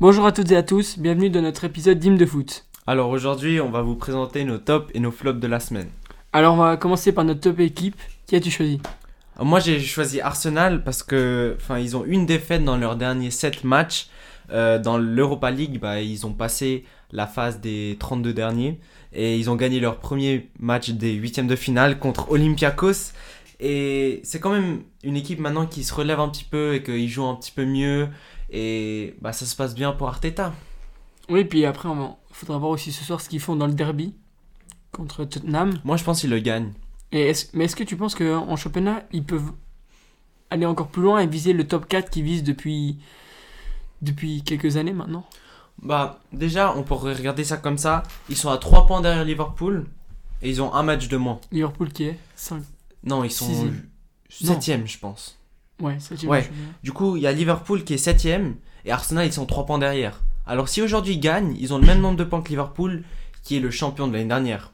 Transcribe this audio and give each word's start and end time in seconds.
Bonjour 0.00 0.26
à 0.26 0.32
toutes 0.32 0.50
et 0.50 0.56
à 0.56 0.62
tous, 0.62 0.98
bienvenue 0.98 1.30
dans 1.30 1.42
notre 1.42 1.64
épisode 1.64 1.98
d'Hymne 1.98 2.16
de 2.16 2.26
foot. 2.26 2.66
Alors 2.86 3.10
aujourd'hui, 3.10 3.60
on 3.60 3.70
va 3.70 3.82
vous 3.82 3.94
présenter 3.94 4.44
nos 4.44 4.58
tops 4.58 4.90
et 4.94 5.00
nos 5.00 5.10
flops 5.12 5.40
de 5.40 5.46
la 5.46 5.60
semaine. 5.60 5.88
Alors 6.32 6.54
on 6.54 6.58
va 6.58 6.76
commencer 6.76 7.12
par 7.12 7.24
notre 7.24 7.40
top 7.40 7.60
équipe. 7.60 7.96
Qui 8.26 8.36
as-tu 8.36 8.50
choisi? 8.50 8.80
Alors, 9.36 9.46
Moi, 9.46 9.60
j'ai 9.60 9.78
choisi 9.80 10.20
Arsenal 10.20 10.82
parce 10.82 11.02
que, 11.02 11.56
enfin, 11.60 11.78
ils 11.78 11.96
ont 11.96 12.04
une 12.04 12.26
défaite 12.26 12.64
dans 12.64 12.76
leurs 12.76 12.96
derniers 12.96 13.30
7 13.30 13.64
matchs. 13.64 14.08
Euh, 14.50 14.78
dans 14.78 14.98
l'Europa 14.98 15.50
League, 15.50 15.78
bah, 15.80 16.00
ils 16.00 16.26
ont 16.26 16.32
passé 16.32 16.84
la 17.12 17.26
phase 17.26 17.60
des 17.60 17.96
32 18.00 18.32
derniers 18.32 18.80
et 19.12 19.38
ils 19.38 19.48
ont 19.50 19.56
gagné 19.56 19.78
leur 19.80 19.98
premier 19.98 20.50
match 20.58 20.90
des 20.90 21.12
huitièmes 21.12 21.46
de 21.46 21.56
finale 21.56 21.98
contre 21.98 22.30
Olympiakos. 22.30 23.12
Et 23.60 24.20
c'est 24.24 24.40
quand 24.40 24.50
même 24.50 24.80
une 25.04 25.16
équipe 25.16 25.38
maintenant 25.38 25.66
qui 25.66 25.84
se 25.84 25.94
relève 25.94 26.18
un 26.18 26.28
petit 26.28 26.44
peu 26.44 26.74
et 26.74 26.82
qu'ils 26.82 27.08
jouent 27.08 27.26
un 27.26 27.36
petit 27.36 27.52
peu 27.52 27.64
mieux. 27.64 28.08
Et 28.52 29.14
bah, 29.22 29.32
ça 29.32 29.46
se 29.46 29.56
passe 29.56 29.74
bien 29.74 29.92
pour 29.92 30.08
Arteta. 30.08 30.52
Oui, 31.30 31.44
puis 31.44 31.64
après, 31.64 31.88
il 31.88 32.14
faudra 32.34 32.58
voir 32.58 32.70
aussi 32.70 32.92
ce 32.92 33.02
soir 33.04 33.20
ce 33.20 33.28
qu'ils 33.28 33.40
font 33.40 33.56
dans 33.56 33.66
le 33.66 33.72
derby 33.74 34.14
contre 34.92 35.24
Tottenham. 35.24 35.72
Moi, 35.84 35.96
je 35.96 36.04
pense 36.04 36.20
qu'ils 36.20 36.30
le 36.30 36.38
gagnent. 36.38 36.72
Et 37.12 37.28
est-ce- 37.28 37.46
mais 37.54 37.64
est-ce 37.64 37.76
que 37.76 37.84
tu 37.84 37.96
penses 37.96 38.14
qu'en 38.14 38.54
championnat, 38.56 39.04
ils 39.12 39.24
peuvent 39.24 39.52
aller 40.50 40.66
encore 40.66 40.88
plus 40.88 41.02
loin 41.02 41.20
et 41.20 41.26
viser 41.26 41.54
le 41.54 41.66
top 41.66 41.88
4 41.88 42.10
qu'ils 42.10 42.24
visent 42.24 42.42
depuis, 42.44 42.98
depuis 44.02 44.42
quelques 44.42 44.76
années 44.76 44.92
maintenant? 44.92 45.24
Bah, 45.80 46.20
déjà, 46.32 46.76
on 46.76 46.82
pourrait 46.82 47.14
regarder 47.14 47.44
ça 47.44 47.56
comme 47.56 47.78
ça. 47.78 48.02
Ils 48.28 48.36
sont 48.36 48.50
à 48.50 48.58
3 48.58 48.86
points 48.86 49.00
derrière 49.00 49.24
Liverpool 49.24 49.86
et 50.42 50.50
ils 50.50 50.60
ont 50.60 50.74
un 50.74 50.82
match 50.82 51.08
de 51.08 51.16
moins. 51.16 51.40
Liverpool 51.50 51.90
qui 51.92 52.04
est 52.04 52.18
5. 52.36 52.62
Non, 53.04 53.24
ils 53.24 53.30
sont 53.30 53.46
Sixième. 53.46 53.82
Non. 54.42 54.54
7ème, 54.54 54.86
je 54.86 54.98
pense. 54.98 55.38
Ouais, 55.82 55.96
c'est 55.98 56.24
Ouais. 56.24 56.48
Du 56.82 56.92
coup, 56.92 57.16
il 57.16 57.22
y 57.22 57.26
a 57.26 57.32
Liverpool 57.32 57.84
qui 57.84 57.94
est 57.94 58.04
7ème 58.04 58.54
et 58.84 58.92
Arsenal, 58.92 59.26
ils 59.26 59.32
sont 59.32 59.46
3 59.46 59.66
points 59.66 59.78
derrière. 59.78 60.22
Alors, 60.46 60.68
si 60.68 60.80
aujourd'hui 60.80 61.14
ils 61.14 61.20
gagnent, 61.20 61.54
ils 61.58 61.74
ont 61.74 61.78
le 61.78 61.86
même 61.86 62.00
nombre 62.00 62.16
de 62.16 62.24
points 62.24 62.40
que 62.40 62.48
Liverpool, 62.48 63.04
qui 63.42 63.56
est 63.56 63.60
le 63.60 63.70
champion 63.70 64.08
de 64.08 64.12
l'année 64.12 64.28
dernière. 64.28 64.72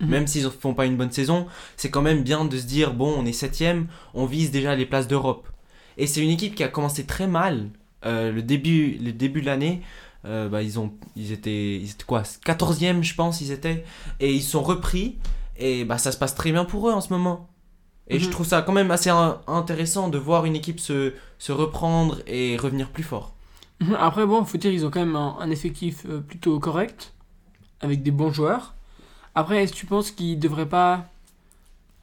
Mhm. 0.00 0.08
Même 0.08 0.26
s'ils 0.26 0.44
ne 0.44 0.50
font 0.50 0.74
pas 0.74 0.86
une 0.86 0.96
bonne 0.96 1.10
saison, 1.10 1.46
c'est 1.76 1.90
quand 1.90 2.02
même 2.02 2.22
bien 2.22 2.44
de 2.44 2.56
se 2.56 2.66
dire 2.66 2.94
bon, 2.94 3.14
on 3.16 3.24
est 3.26 3.38
7ème, 3.38 3.86
on 4.12 4.26
vise 4.26 4.50
déjà 4.50 4.76
les 4.76 4.86
places 4.86 5.08
d'Europe. 5.08 5.48
Et 5.96 6.06
c'est 6.06 6.22
une 6.22 6.30
équipe 6.30 6.54
qui 6.54 6.62
a 6.62 6.68
commencé 6.68 7.04
très 7.04 7.26
mal. 7.26 7.70
Euh, 8.04 8.32
le, 8.32 8.42
début, 8.42 8.98
le 9.02 9.12
début 9.12 9.40
de 9.40 9.46
l'année, 9.46 9.80
euh, 10.26 10.48
bah, 10.48 10.62
ils, 10.62 10.78
ont, 10.78 10.92
ils, 11.16 11.32
étaient, 11.32 11.76
ils 11.76 11.90
étaient 11.90 12.04
quoi 12.04 12.22
14e, 12.22 13.02
je 13.02 13.14
pense, 13.14 13.40
ils 13.40 13.50
étaient. 13.50 13.84
Et 14.20 14.32
ils 14.32 14.42
sont 14.42 14.62
repris. 14.62 15.16
Et 15.56 15.84
bah, 15.84 15.98
ça 15.98 16.12
se 16.12 16.18
passe 16.18 16.34
très 16.34 16.52
bien 16.52 16.64
pour 16.64 16.88
eux 16.88 16.92
en 16.92 17.00
ce 17.00 17.12
moment. 17.12 17.48
Et 18.08 18.18
je 18.18 18.26
Mhm. 18.26 18.30
trouve 18.32 18.46
ça 18.46 18.62
quand 18.62 18.72
même 18.72 18.90
assez 18.90 19.10
in- 19.10 19.40
intéressant 19.46 20.08
de 20.08 20.18
voir 20.18 20.44
une 20.44 20.56
équipe 20.56 20.78
se, 20.80 21.14
se 21.38 21.52
reprendre 21.52 22.18
et 22.26 22.56
revenir 22.56 22.90
plus 22.90 23.02
fort. 23.02 23.34
Mhm. 23.80 23.96
Après, 23.98 24.26
bon, 24.26 24.44
faut 24.44 24.58
dire, 24.58 24.72
ils 24.72 24.84
ont 24.86 24.90
quand 24.90 25.00
même 25.00 25.16
un, 25.16 25.36
un 25.40 25.50
effectif 25.50 26.04
euh, 26.06 26.20
plutôt 26.20 26.58
correct, 26.60 27.14
avec 27.80 28.02
des 28.02 28.10
bons 28.10 28.32
joueurs. 28.32 28.74
Après, 29.34 29.62
est-ce 29.62 29.72
que 29.72 29.78
tu 29.78 29.86
penses 29.86 30.10
qu'ils 30.10 30.38
devraient 30.38 30.68
pas 30.68 31.06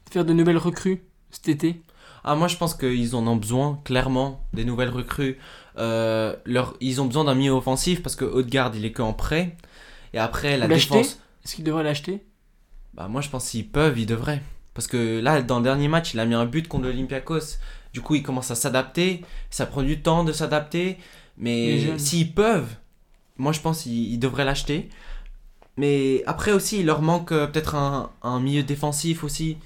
faire 0.10 0.26
de 0.26 0.34
nouvelles 0.34 0.58
recrues 0.58 1.04
cet 1.30 1.48
été? 1.50 1.82
Ah, 2.24 2.36
moi 2.36 2.48
je 2.48 2.58
pense 2.58 2.76
qu'ils 2.76 3.16
en 3.16 3.26
ont 3.26 3.36
besoin, 3.36 3.80
clairement, 3.84 4.44
des 4.54 4.66
nouvelles 4.66 4.90
recrues. 4.90 5.38
Euh, 5.78 6.36
leur, 6.46 6.76
ils 6.82 7.02
ont 7.02 7.06
besoin 7.06 7.24
d'un 7.24 7.34
milieu 7.36 7.52
offensif 7.54 8.04
parce 8.04 8.16
que 8.16 8.26
Haute-Garde 8.26 8.76
il 8.76 8.86
est 8.86 8.92
que 8.92 9.02
en 9.02 9.14
prêt. 9.14 9.56
Et 10.14 10.20
après, 10.20 10.58
la 10.58 10.68
défense. 10.68 11.20
Est-ce 11.44 11.56
qu'ils 11.56 11.64
devraient 11.64 11.84
l'acheter? 11.84 12.24
Bah, 12.94 13.08
moi 13.08 13.22
je 13.22 13.30
pense 13.30 13.50
qu'ils 13.50 13.68
peuvent, 13.68 13.98
ils 13.98 14.06
devraient. 14.06 14.42
Parce 14.74 14.88
que 14.88 15.20
là, 15.20 15.42
dans 15.42 15.58
le 15.58 15.64
dernier 15.64 15.88
match, 15.88 16.14
il 16.14 16.20
a 16.20 16.26
mis 16.26 16.34
un 16.36 16.46
but 16.46 16.68
contre 16.68 16.86
l'Olympiakos. 16.86 17.58
Du 17.94 18.02
coup, 18.02 18.16
il 18.16 18.24
commence 18.24 18.52
à 18.52 18.56
s'adapter. 18.56 19.22
Ça 19.50 19.66
prend 19.66 19.84
du 19.84 20.02
temps 20.02 20.24
de 20.24 20.32
s'adapter. 20.32 20.98
Mais 21.38 21.98
s'ils 21.98 22.34
peuvent, 22.34 22.76
moi 23.38 23.52
je 23.52 23.60
pense 23.60 23.84
qu'ils 23.84 24.14
ils 24.14 24.20
devraient 24.20 24.46
l'acheter. 24.46 24.90
Mais 25.78 26.24
après 26.26 26.52
aussi, 26.52 26.80
il 26.82 26.86
leur 26.86 27.02
manque 27.02 27.32
euh, 27.32 27.48
peut-être 27.48 27.76
un, 27.76 28.12
un 28.22 28.40
milieu 28.40 28.62
défensif 28.64 29.24
aussi. 29.24 29.58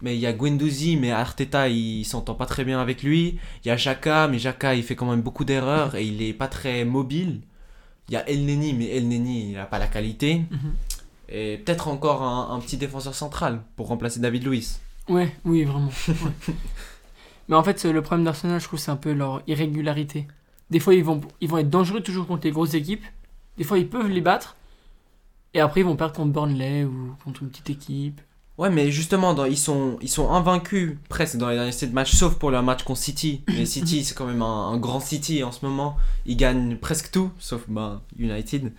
Mais 0.00 0.16
il 0.16 0.20
y 0.20 0.26
a 0.26 0.32
Guendouzi, 0.32 0.96
mais 0.96 1.12
Arteta, 1.12 1.68
il 1.68 2.04
s'entend 2.04 2.34
pas 2.34 2.46
très 2.46 2.64
bien 2.64 2.80
avec 2.80 3.02
lui. 3.04 3.38
Il 3.64 3.68
y 3.68 3.70
a 3.70 3.76
Jaka, 3.76 4.26
mais 4.26 4.38
Jaka, 4.40 4.74
il 4.74 4.82
fait 4.82 4.96
quand 4.96 5.08
même 5.08 5.22
beaucoup 5.22 5.44
d'erreurs 5.44 5.94
et 5.94 6.04
il 6.04 6.20
est 6.22 6.32
pas 6.32 6.48
très 6.48 6.84
mobile. 6.84 7.40
Il 8.08 8.14
y 8.14 8.16
a 8.16 8.28
El 8.28 8.44
Neni, 8.44 8.74
mais 8.74 8.88
El 8.88 9.08
Neni, 9.08 9.52
il 9.52 9.58
a 9.58 9.64
pas 9.66 9.78
la 9.78 9.86
qualité. 9.86 10.42
Mhm. 10.50 10.74
Et 11.34 11.56
peut-être 11.64 11.88
encore 11.88 12.22
un, 12.22 12.54
un 12.54 12.60
petit 12.60 12.76
défenseur 12.76 13.14
central 13.14 13.62
pour 13.76 13.88
remplacer 13.88 14.20
David 14.20 14.44
Luiz. 14.44 14.80
Ouais, 15.08 15.34
oui, 15.46 15.64
vraiment. 15.64 15.90
ouais. 16.08 16.14
Mais 17.48 17.56
en 17.56 17.62
fait, 17.64 17.84
le 17.84 18.02
problème 18.02 18.24
d'Arsenal, 18.24 18.60
je 18.60 18.66
trouve, 18.66 18.78
c'est 18.78 18.90
un 18.90 18.96
peu 18.96 19.12
leur 19.12 19.42
irrégularité. 19.46 20.28
Des 20.70 20.78
fois, 20.78 20.94
ils 20.94 21.02
vont, 21.04 21.20
ils 21.40 21.48
vont 21.48 21.58
être 21.58 21.70
dangereux 21.70 22.00
toujours 22.02 22.26
contre 22.26 22.44
les 22.46 22.52
grosses 22.52 22.74
équipes. 22.74 23.04
Des 23.58 23.64
fois, 23.64 23.78
ils 23.78 23.88
peuvent 23.88 24.08
les 24.08 24.20
battre. 24.20 24.56
Et 25.54 25.60
après, 25.60 25.80
ils 25.80 25.86
vont 25.86 25.96
perdre 25.96 26.14
contre 26.14 26.32
Burnley 26.32 26.84
ou 26.84 27.14
contre 27.24 27.42
une 27.42 27.48
petite 27.50 27.70
équipe. 27.70 28.20
Ouais, 28.58 28.70
mais 28.70 28.90
justement, 28.90 29.34
dans- 29.34 29.44
ils, 29.46 29.56
sont, 29.58 29.98
ils 30.02 30.08
sont 30.10 30.30
invaincus 30.30 30.98
presque 31.08 31.36
dans 31.36 31.48
les 31.48 31.56
derniers 31.56 31.72
7 31.72 31.92
matchs, 31.92 32.12
sauf 32.14 32.34
pour 32.36 32.50
leur 32.50 32.62
match 32.62 32.84
contre 32.84 33.00
City. 33.00 33.42
Mais 33.48 33.64
City, 33.66 34.04
c'est 34.04 34.14
quand 34.14 34.26
même 34.26 34.42
un, 34.42 34.68
un 34.68 34.76
grand 34.76 35.00
City 35.00 35.42
en 35.42 35.50
ce 35.52 35.64
moment. 35.64 35.96
Ils 36.26 36.36
gagnent 36.36 36.76
presque 36.76 37.10
tout, 37.10 37.30
sauf 37.38 37.62
bah, 37.68 38.02
United. 38.18 38.72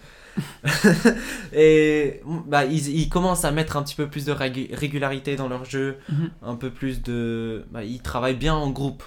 Et 1.54 2.22
bah, 2.48 2.66
ils, 2.66 2.90
ils 2.90 3.10
commencent 3.10 3.46
à 3.46 3.52
mettre 3.52 3.78
un 3.78 3.84
petit 3.84 3.96
peu 3.96 4.08
plus 4.08 4.26
de 4.26 4.34
régu- 4.34 4.74
régularité 4.74 5.36
dans 5.36 5.48
leur 5.48 5.66
jeu, 5.66 5.98
Mhm. 6.10 6.30
un 6.42 6.56
peu 6.56 6.70
plus 6.70 7.02
de. 7.02 7.66
Bah, 7.72 7.84
ils 7.84 8.02
travaillent 8.02 8.36
bien 8.36 8.54
en 8.56 8.70
groupe. 8.70 9.04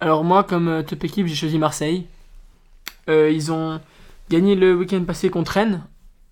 Alors 0.00 0.24
moi, 0.24 0.44
comme 0.44 0.68
euh, 0.68 0.82
top 0.82 1.04
équipe, 1.04 1.26
j'ai 1.26 1.34
choisi 1.34 1.58
Marseille. 1.58 2.06
Euh, 3.08 3.30
ils 3.30 3.52
ont 3.52 3.80
gagné 4.30 4.54
le 4.54 4.74
week-end 4.74 5.02
passé 5.04 5.30
contre 5.30 5.52
Rennes. 5.52 5.82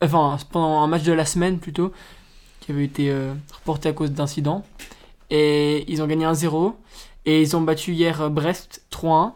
Enfin, 0.02 0.36
pendant 0.52 0.80
un 0.82 0.86
match 0.86 1.02
de 1.02 1.12
la 1.12 1.24
semaine 1.24 1.58
plutôt, 1.58 1.92
qui 2.60 2.70
avait 2.72 2.84
été 2.84 3.10
euh, 3.10 3.34
reporté 3.52 3.88
à 3.88 3.92
cause 3.92 4.12
d'incidents. 4.12 4.64
Et 5.30 5.84
ils 5.90 6.02
ont 6.02 6.06
gagné 6.06 6.24
1-0. 6.24 6.74
Et 7.26 7.42
ils 7.42 7.56
ont 7.56 7.60
battu 7.60 7.92
hier 7.92 8.30
Brest 8.30 8.82
3-1. 8.90 9.32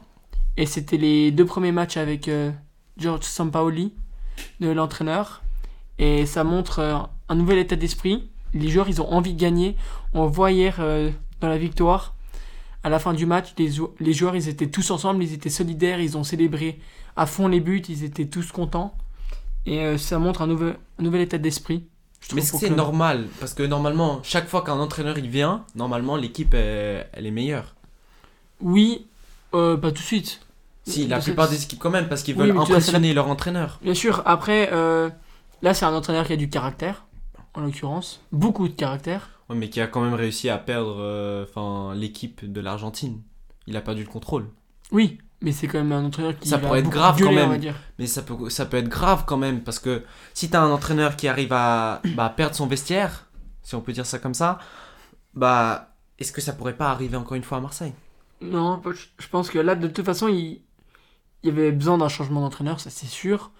Et 0.56 0.66
c'était 0.66 0.96
les 0.98 1.30
deux 1.30 1.44
premiers 1.46 1.72
matchs 1.72 1.96
avec 1.96 2.28
euh, 2.28 2.50
George 2.98 3.24
Sampaoli, 3.24 3.92
de 4.60 4.68
l'entraîneur. 4.70 5.42
Et 5.98 6.26
ça 6.26 6.44
montre 6.44 6.78
euh, 6.80 6.96
un 7.28 7.34
nouvel 7.34 7.58
état 7.58 7.76
d'esprit. 7.76 8.28
Les 8.54 8.68
joueurs, 8.68 8.88
ils 8.88 9.00
ont 9.00 9.10
envie 9.12 9.34
de 9.34 9.40
gagner. 9.40 9.76
On 10.14 10.26
voit 10.26 10.52
hier 10.52 10.76
euh, 10.80 11.10
dans 11.40 11.48
la 11.48 11.58
victoire 11.58 12.14
à 12.84 12.88
la 12.88 12.98
fin 12.98 13.14
du 13.14 13.26
match, 13.26 13.54
les, 13.58 13.70
jou- 13.70 13.94
les 14.00 14.12
joueurs, 14.12 14.34
ils 14.34 14.48
étaient 14.48 14.66
tous 14.68 14.90
ensemble, 14.90 15.22
ils 15.22 15.32
étaient 15.32 15.50
solidaires, 15.50 16.00
ils 16.00 16.16
ont 16.18 16.24
célébré 16.24 16.80
à 17.14 17.26
fond 17.26 17.46
les 17.46 17.60
buts, 17.60 17.80
ils 17.88 18.02
étaient 18.02 18.26
tous 18.26 18.50
contents. 18.50 18.92
Et 19.66 19.78
euh, 19.80 19.98
ça 19.98 20.18
montre 20.18 20.42
un 20.42 20.48
nouvel, 20.48 20.76
un 20.98 21.02
nouvel 21.04 21.20
état 21.20 21.38
d'esprit. 21.38 21.84
Mais 22.34 22.40
c'est 22.40 22.70
que- 22.70 22.74
normal, 22.74 23.28
parce 23.38 23.54
que 23.54 23.62
normalement, 23.62 24.18
chaque 24.24 24.48
fois 24.48 24.62
qu'un 24.62 24.78
entraîneur 24.80 25.16
il 25.16 25.28
vient, 25.28 25.64
normalement 25.76 26.16
l'équipe 26.16 26.54
elle, 26.54 27.06
elle 27.12 27.26
est 27.26 27.30
meilleure. 27.30 27.76
Oui, 28.60 29.06
euh, 29.54 29.76
pas 29.76 29.88
tout 29.92 30.02
de 30.02 30.06
suite. 30.06 30.40
Si, 30.84 31.06
la 31.06 31.20
plupart 31.20 31.48
des 31.48 31.62
équipes 31.62 31.78
quand 31.78 31.90
même, 31.90 32.08
parce 32.08 32.22
qu'ils 32.22 32.36
Oui, 32.36 32.48
veulent 32.48 32.58
impressionner 32.58 33.14
leur 33.14 33.28
entraîneur. 33.28 33.78
Bien 33.82 33.94
sûr, 33.94 34.22
après, 34.26 34.70
euh, 34.72 35.10
là, 35.62 35.74
c'est 35.74 35.84
un 35.84 35.94
entraîneur 35.94 36.26
qui 36.26 36.32
a 36.32 36.36
du 36.36 36.48
caractère, 36.50 37.04
en 37.54 37.60
l'occurrence. 37.60 38.20
Beaucoup 38.32 38.66
de 38.68 38.74
caractère. 38.74 39.30
Ouais, 39.48 39.56
mais 39.56 39.68
qui 39.70 39.80
a 39.80 39.86
quand 39.86 40.00
même 40.00 40.14
réussi 40.14 40.48
à 40.50 40.58
perdre 40.58 40.96
euh, 40.98 41.94
l'équipe 41.94 42.50
de 42.50 42.60
l'Argentine. 42.60 43.20
Il 43.68 43.76
a 43.76 43.80
perdu 43.80 44.02
le 44.02 44.08
contrôle. 44.08 44.46
Oui, 44.90 45.18
mais 45.40 45.52
c'est 45.52 45.68
quand 45.68 45.78
même 45.78 45.92
un 45.92 46.04
entraîneur 46.04 46.36
qui 46.38 46.48
Ça 46.48 46.58
pourrait 46.58 46.80
être 46.80 46.90
grave 46.90 47.16
quand 47.16 47.26
gueuler, 47.26 47.36
même. 47.36 47.48
on 47.48 47.52
va 47.52 47.58
dire. 47.58 47.76
Mais 47.98 48.06
ça 48.06 48.22
peut, 48.22 48.50
ça 48.50 48.66
peut 48.66 48.76
être 48.78 48.88
grave 48.88 49.24
quand 49.26 49.36
même, 49.36 49.60
parce 49.62 49.78
que 49.78 50.02
si 50.34 50.50
t'as 50.50 50.60
un 50.60 50.70
entraîneur 50.70 51.14
qui 51.16 51.28
arrive 51.28 51.52
à 51.52 52.02
bah, 52.16 52.32
perdre 52.36 52.56
son 52.56 52.66
vestiaire, 52.66 53.26
si 53.62 53.76
on 53.76 53.80
peut 53.80 53.92
dire 53.92 54.06
ça 54.06 54.18
comme 54.18 54.34
ça, 54.34 54.58
bah 55.34 55.94
est-ce 56.18 56.32
que 56.32 56.40
ça 56.40 56.52
pourrait 56.52 56.76
pas 56.76 56.90
arriver 56.90 57.16
encore 57.16 57.36
une 57.36 57.42
fois 57.44 57.58
à 57.58 57.60
Marseille? 57.60 57.92
Non, 58.40 58.82
je 59.18 59.28
pense 59.28 59.48
que 59.50 59.58
là, 59.60 59.74
de 59.76 59.86
toute 59.86 60.04
façon, 60.04 60.26
il, 60.28 60.62
il 61.42 61.48
y 61.48 61.52
avait 61.52 61.72
besoin 61.72 61.98
d'un 61.98 62.08
changement 62.08 62.40
d'entraîneur, 62.40 62.80
ça 62.80 62.90
c'est 62.90 63.06
sûr. 63.06 63.50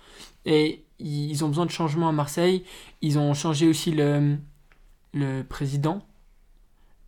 Et 0.44 0.84
ils 0.98 1.44
ont 1.44 1.48
besoin 1.48 1.66
de 1.66 1.70
changement 1.70 2.08
à 2.08 2.12
Marseille. 2.12 2.64
Ils 3.00 3.18
ont 3.18 3.34
changé 3.34 3.68
aussi 3.68 3.90
le, 3.92 4.36
le 5.14 5.42
président. 5.42 6.02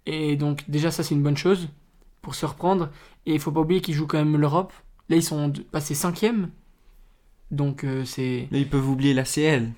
Et 0.07 0.37
donc, 0.37 0.69
déjà, 0.69 0.91
ça 0.91 1.03
c'est 1.03 1.15
une 1.15 1.23
bonne 1.23 1.37
chose 1.37 1.69
pour 2.23 2.35
se 2.35 2.47
reprendre. 2.47 2.91
Et 3.27 3.35
il 3.35 3.41
faut 3.41 3.53
pas 3.53 3.61
oublier 3.61 3.81
qu'ils 3.81 3.95
jouent 3.95 4.07
quand 4.07 4.19
même 4.19 4.37
l'Europe. 4.37 4.73
Là, 5.09 5.17
ils 5.17 5.23
sont 5.23 5.53
passés 5.71 5.95
cinquième. 5.95 6.51
Donc, 7.51 7.85
euh, 7.85 8.05
c'est. 8.05 8.49
Mais 8.51 8.61
ils 8.61 8.69
peuvent 8.69 8.89
oublier 8.89 9.15
la 9.15 9.25
CL. 9.25 9.71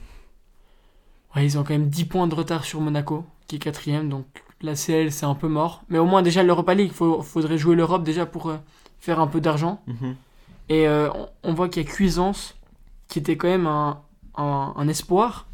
Ouais, 1.34 1.44
ils 1.44 1.58
ont 1.58 1.64
quand 1.64 1.74
même 1.74 1.88
10 1.88 2.06
points 2.06 2.26
de 2.26 2.34
retard 2.34 2.64
sur 2.64 2.80
Monaco, 2.80 3.24
qui 3.46 3.56
est 3.56 3.58
quatrième. 3.58 4.08
Donc, 4.08 4.26
la 4.62 4.74
CL, 4.74 5.12
c'est 5.12 5.26
un 5.26 5.34
peu 5.34 5.48
mort. 5.48 5.82
Mais 5.88 5.98
au 5.98 6.06
moins, 6.06 6.22
déjà, 6.22 6.42
l'Europa 6.42 6.74
League, 6.74 6.92
il 6.98 7.22
faudrait 7.24 7.58
jouer 7.58 7.76
l'Europe 7.76 8.04
déjà 8.04 8.24
pour 8.24 8.48
euh, 8.48 8.56
faire 8.98 9.20
un 9.20 9.26
peu 9.26 9.40
d'argent. 9.40 9.82
Mhm. 9.86 10.16
Et 10.68 10.88
euh, 10.88 11.08
on, 11.42 11.54
voit 11.54 11.68
qu'il 11.68 11.82
y 11.82 11.86
a 11.86 11.88
Cuisance, 11.88 12.56
qui 13.08 13.18
était 13.18 13.36
quand 13.36 13.48
même 13.48 13.66
un, 13.66 14.02
un, 14.36 14.74
un 14.76 14.88
espoir, 14.88 15.48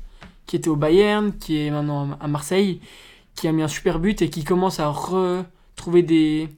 qui 0.46 0.56
était 0.56 0.68
au 0.68 0.76
Bayern, 0.76 1.36
qui 1.36 1.58
est 1.58 1.70
maintenant 1.70 2.16
à 2.20 2.28
Marseille, 2.28 2.80
qui 3.34 3.48
a 3.48 3.52
mis 3.52 3.62
un 3.62 3.68
super 3.68 3.98
but 3.98 4.22
et 4.22 4.30
qui 4.30 4.44
commence 4.44 4.80
à 4.80 4.88
retrouver 4.88 6.02
des, 6.02 6.48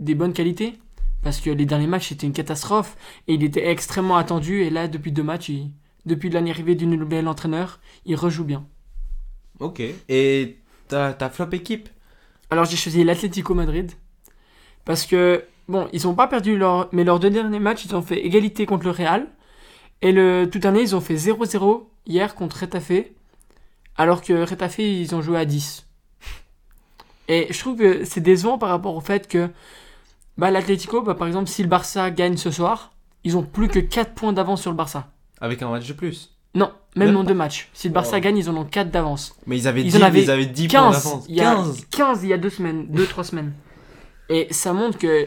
des 0.00 0.14
bonnes 0.14 0.32
qualités. 0.32 0.78
Parce 1.22 1.40
que 1.40 1.50
les 1.50 1.66
derniers 1.66 1.86
matchs, 1.88 2.10
c'était 2.10 2.26
une 2.26 2.32
catastrophe. 2.32 2.96
Et 3.26 3.34
il 3.34 3.42
était 3.42 3.68
extrêmement 3.68 4.16
attendu. 4.16 4.62
Et 4.62 4.70
là, 4.70 4.88
depuis 4.88 5.10
deux 5.12 5.24
matchs, 5.24 5.48
il- 5.48 5.72
depuis 6.04 6.30
l'arrivée 6.30 6.76
du 6.76 6.86
nouvel 6.86 7.26
entraîneur, 7.26 7.80
il 8.04 8.14
rejoue 8.14 8.44
bien. 8.44 8.64
Ok. 9.58 9.82
Et 10.08 10.58
ta 10.88 11.30
flop 11.30 11.50
équipe? 11.52 11.88
Alors 12.50 12.64
j'ai 12.64 12.76
choisi 12.76 13.02
l'Atlético 13.02 13.54
Madrid. 13.54 13.90
Parce 14.84 15.04
que, 15.04 15.44
bon, 15.68 15.88
ils 15.92 16.02
n'ont 16.04 16.14
pas 16.14 16.26
perdu 16.26 16.56
leur... 16.56 16.88
Mais 16.92 17.04
leurs 17.04 17.20
deux 17.20 17.30
derniers 17.30 17.58
matchs, 17.60 17.84
ils 17.84 17.94
ont 17.94 18.02
fait 18.02 18.24
égalité 18.24 18.66
contre 18.66 18.84
le 18.84 18.90
Real. 18.90 19.26
Et 20.02 20.12
le 20.12 20.48
tout 20.50 20.58
dernier, 20.58 20.82
ils 20.82 20.94
ont 20.94 21.00
fait 21.00 21.14
0-0 21.16 21.84
hier 22.06 22.34
contre 22.34 22.60
Retafe. 22.60 22.92
Alors 23.96 24.22
que 24.22 24.32
Retafe, 24.48 24.78
ils 24.80 25.14
ont 25.14 25.22
joué 25.22 25.38
à 25.38 25.44
10. 25.44 25.86
Et 27.28 27.46
je 27.50 27.58
trouve 27.58 27.76
que 27.76 28.04
c'est 28.04 28.20
décevant 28.20 28.58
par 28.58 28.68
rapport 28.68 28.94
au 28.94 29.00
fait 29.00 29.26
que 29.26 29.48
bah, 30.38 30.50
l'Atlético, 30.50 31.02
bah, 31.02 31.14
par 31.14 31.26
exemple, 31.26 31.48
si 31.48 31.62
le 31.62 31.68
Barça 31.68 32.10
gagne 32.10 32.36
ce 32.36 32.50
soir, 32.50 32.92
ils 33.24 33.36
ont 33.36 33.42
plus 33.42 33.68
que 33.68 33.78
4 33.80 34.14
points 34.14 34.32
d'avance 34.32 34.60
sur 34.62 34.70
le 34.70 34.76
Barça. 34.76 35.08
Avec 35.40 35.62
un 35.62 35.68
match 35.70 35.88
de 35.88 35.92
plus. 35.92 36.32
Non, 36.54 36.70
même 36.94 37.08
Même 37.08 37.16
en 37.16 37.22
pas 37.24 37.28
deux 37.28 37.34
matchs. 37.34 37.68
Si 37.74 37.88
le 37.88 37.94
Barça 37.94 38.16
Oh. 38.16 38.20
gagne, 38.20 38.38
ils 38.38 38.48
en 38.48 38.56
ont 38.56 38.64
4 38.64 38.90
d'avance. 38.90 39.34
Mais 39.46 39.58
ils 39.58 39.66
avaient 39.68 39.82
Ils 39.82 39.90
10, 39.90 39.96
en 39.96 40.02
avaient 40.02 40.22
ils 40.22 40.30
avaient 40.30 40.46
10 40.46 40.68
points 40.68 40.92
15 40.92 41.04
d'avance. 41.04 41.24
il, 41.28 41.34
y 41.34 41.40
a, 41.40 41.54
15 41.54 41.86
15 41.90 42.22
il 42.22 42.28
y 42.28 42.32
a 42.32 42.38
deux 42.38 42.50
semaines, 42.50 42.86
deux, 42.88 43.06
trois 43.06 43.24
semaines. 43.24 43.52
Et 44.28 44.46
ça 44.52 44.72
montre 44.72 44.98
que 44.98 45.26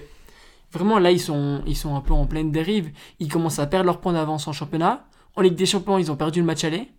vraiment 0.71 0.99
là, 0.99 1.11
ils 1.11 1.19
sont, 1.19 1.61
ils 1.65 1.75
sont 1.75 1.95
un 1.95 2.01
peu 2.01 2.13
en 2.13 2.25
pleine 2.25 2.51
dérive. 2.51 2.91
Ils 3.19 3.31
commencent 3.31 3.59
à 3.59 3.67
perdre 3.67 3.85
leur 3.85 3.99
points 3.99 4.13
d'avance 4.13 4.47
en 4.47 4.53
championnat. 4.53 5.05
En 5.35 5.41
Ligue 5.41 5.55
des 5.55 5.65
Champions, 5.65 5.97
ils 5.97 6.11
ont 6.11 6.15
perdu 6.15 6.39
le 6.39 6.45
match 6.45 6.63
aller. 6.63 6.89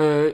Euh, 0.00 0.32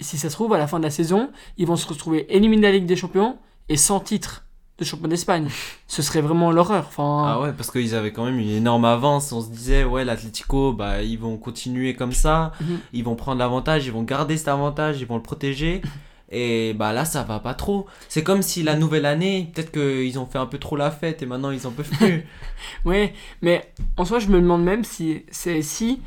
si 0.00 0.18
ça 0.18 0.28
se 0.28 0.34
trouve, 0.34 0.52
à 0.54 0.58
la 0.58 0.66
fin 0.66 0.78
de 0.78 0.84
la 0.84 0.90
saison, 0.90 1.30
ils 1.56 1.66
vont 1.66 1.76
se 1.76 1.86
retrouver 1.86 2.26
éliminés 2.34 2.62
de 2.62 2.66
la 2.66 2.72
Ligue 2.72 2.86
des 2.86 2.96
Champions 2.96 3.38
et 3.68 3.76
sans 3.76 4.00
titre 4.00 4.44
de 4.78 4.84
champion 4.84 5.08
d'Espagne. 5.08 5.48
Ce 5.86 6.02
serait 6.02 6.20
vraiment 6.20 6.50
l'horreur. 6.50 6.86
Enfin, 6.88 7.24
Ah 7.26 7.40
ouais, 7.40 7.52
parce 7.52 7.70
qu'ils 7.70 7.94
avaient 7.94 8.12
quand 8.12 8.24
même 8.24 8.38
une 8.38 8.50
énorme 8.50 8.84
avance. 8.84 9.30
On 9.32 9.40
se 9.40 9.48
disait, 9.48 9.84
ouais, 9.84 10.04
l'Atlético, 10.04 10.72
bah, 10.72 11.02
ils 11.02 11.18
vont 11.18 11.36
continuer 11.36 11.94
comme 11.94 12.12
ça. 12.12 12.52
Mhm. 12.60 12.78
Ils 12.92 13.04
vont 13.04 13.14
prendre 13.14 13.38
l'avantage, 13.38 13.86
ils 13.86 13.92
vont 13.92 14.02
garder 14.02 14.36
cet 14.36 14.48
avantage, 14.48 15.00
ils 15.00 15.06
vont 15.06 15.16
le 15.16 15.22
protéger. 15.22 15.82
Et 16.36 16.74
bah 16.74 16.92
là, 16.92 17.04
ça 17.04 17.22
va 17.22 17.38
pas 17.38 17.54
trop. 17.54 17.86
C'est 18.08 18.22
comme 18.24 18.42
si 18.42 18.62
la 18.62 18.74
nouvelle 18.74 19.06
année, 19.06 19.50
peut-être 19.54 19.70
qu'ils 19.70 20.18
ont 20.18 20.26
fait 20.26 20.38
un 20.38 20.46
peu 20.46 20.58
trop 20.58 20.76
la 20.76 20.90
fête 20.90 21.22
et 21.22 21.26
maintenant 21.26 21.50
ils 21.52 21.66
en 21.66 21.70
peuvent 21.70 21.88
plus. 21.90 22.24
Ouais, 22.84 23.14
mais 23.42 23.72
en 23.96 24.04
soi, 24.04 24.18
je 24.18 24.28
me 24.28 24.40
demande 24.40 24.64
même 24.64 24.84
si 24.84 25.24
c'est 25.30 25.62
si 25.62 26.00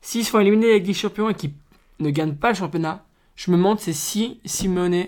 s'ils 0.00 0.24
sont 0.24 0.38
éliminés 0.40 0.70
avec 0.70 0.84
des 0.84 0.94
champions 0.94 1.28
et 1.30 1.34
qu'ils 1.34 1.52
ne 1.98 2.10
gagnent 2.10 2.34
pas 2.36 2.50
le 2.50 2.54
championnat, 2.54 3.04
je 3.36 3.50
me 3.50 3.56
demande 3.56 3.80
c'est 3.80 3.92
si 3.92 4.40
Simone 4.44 5.06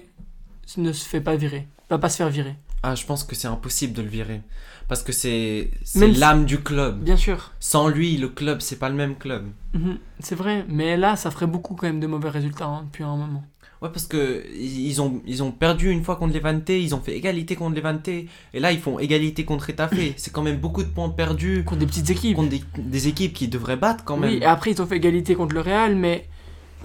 ne 0.79 0.93
se 0.93 1.06
fait 1.08 1.20
pas 1.20 1.37
virer, 1.37 1.69
va 1.90 1.99
pas 1.99 2.08
se 2.08 2.17
faire 2.17 2.29
virer. 2.31 2.56
ah, 2.82 2.94
je 2.94 3.05
pense 3.06 3.25
que 3.25 3.34
c'est 3.34 3.49
impossible 3.49 3.93
de 3.93 4.02
le 4.02 4.08
virer. 4.08 4.40
Parce 4.88 5.02
que 5.02 5.11
c'est 5.12 5.70
si- 5.84 6.12
l'âme 6.12 6.44
du 6.44 6.61
club. 6.61 7.02
Bien 7.02 7.17
sûr, 7.17 7.52
Sans 7.58 7.88
lui, 7.88 8.17
le 8.17 8.29
club, 8.29 8.61
c'est 8.61 8.79
pas 8.79 8.88
le 8.88 8.94
même 8.94 9.17
club. 9.17 9.46
Mhm, 9.75 9.99
c'est 10.20 10.37
vrai, 10.37 10.64
mais 10.69 10.96
là, 10.96 11.17
ça 11.17 11.31
ferait 11.32 11.49
beaucoup 11.49 11.75
quand 11.75 11.87
même 11.88 11.99
de 12.00 12.06
mauvais 12.06 12.31
résultats 12.31 12.67
hein, 12.67 12.82
depuis 12.84 13.02
un 13.02 13.17
moment. 13.17 13.44
Ouais, 13.82 13.90
parce 13.93 14.06
que 14.06 14.44
ils 14.58 15.02
ont, 15.02 15.20
ils 15.26 15.43
ont 15.43 15.50
perdu 15.52 15.90
une 15.90 16.02
fois 16.02 16.17
contre 16.17 16.34
Levante, 16.34 16.69
ils 16.70 16.94
ont 16.94 17.00
fait 17.00 17.14
égalité 17.17 17.56
contre 17.56 17.76
Levante, 17.76 18.08
et 18.08 18.26
là 18.55 18.73
ils 18.73 18.81
font 18.81 18.99
égalité 18.99 19.44
contre 19.44 19.67
Retafe. 19.67 19.93
c'est 20.17 20.32
quand 20.32 20.43
même 20.43 20.56
beaucoup 20.56 20.82
de 20.82 20.88
points 20.88 21.11
perdus 21.11 21.62
Contre 21.64 21.81
des 21.81 21.87
petites 21.87 22.08
équipes. 22.11 22.37
contre 22.37 22.49
des, 22.50 22.62
des 22.78 23.08
équipes 23.08 23.34
qui 23.34 23.49
devraient 23.49 23.76
battre 23.76 24.05
quand 24.05 24.17
même. 24.17 24.31
Oui, 24.31 24.38
et 24.40 24.44
après, 24.46 24.70
ils 24.70 24.81
ont 24.81 24.87
fait 24.87 24.96
égalité 24.96 25.34
contre 25.34 25.55
le 25.55 25.61
Real, 25.61 25.94
mais 25.94 26.26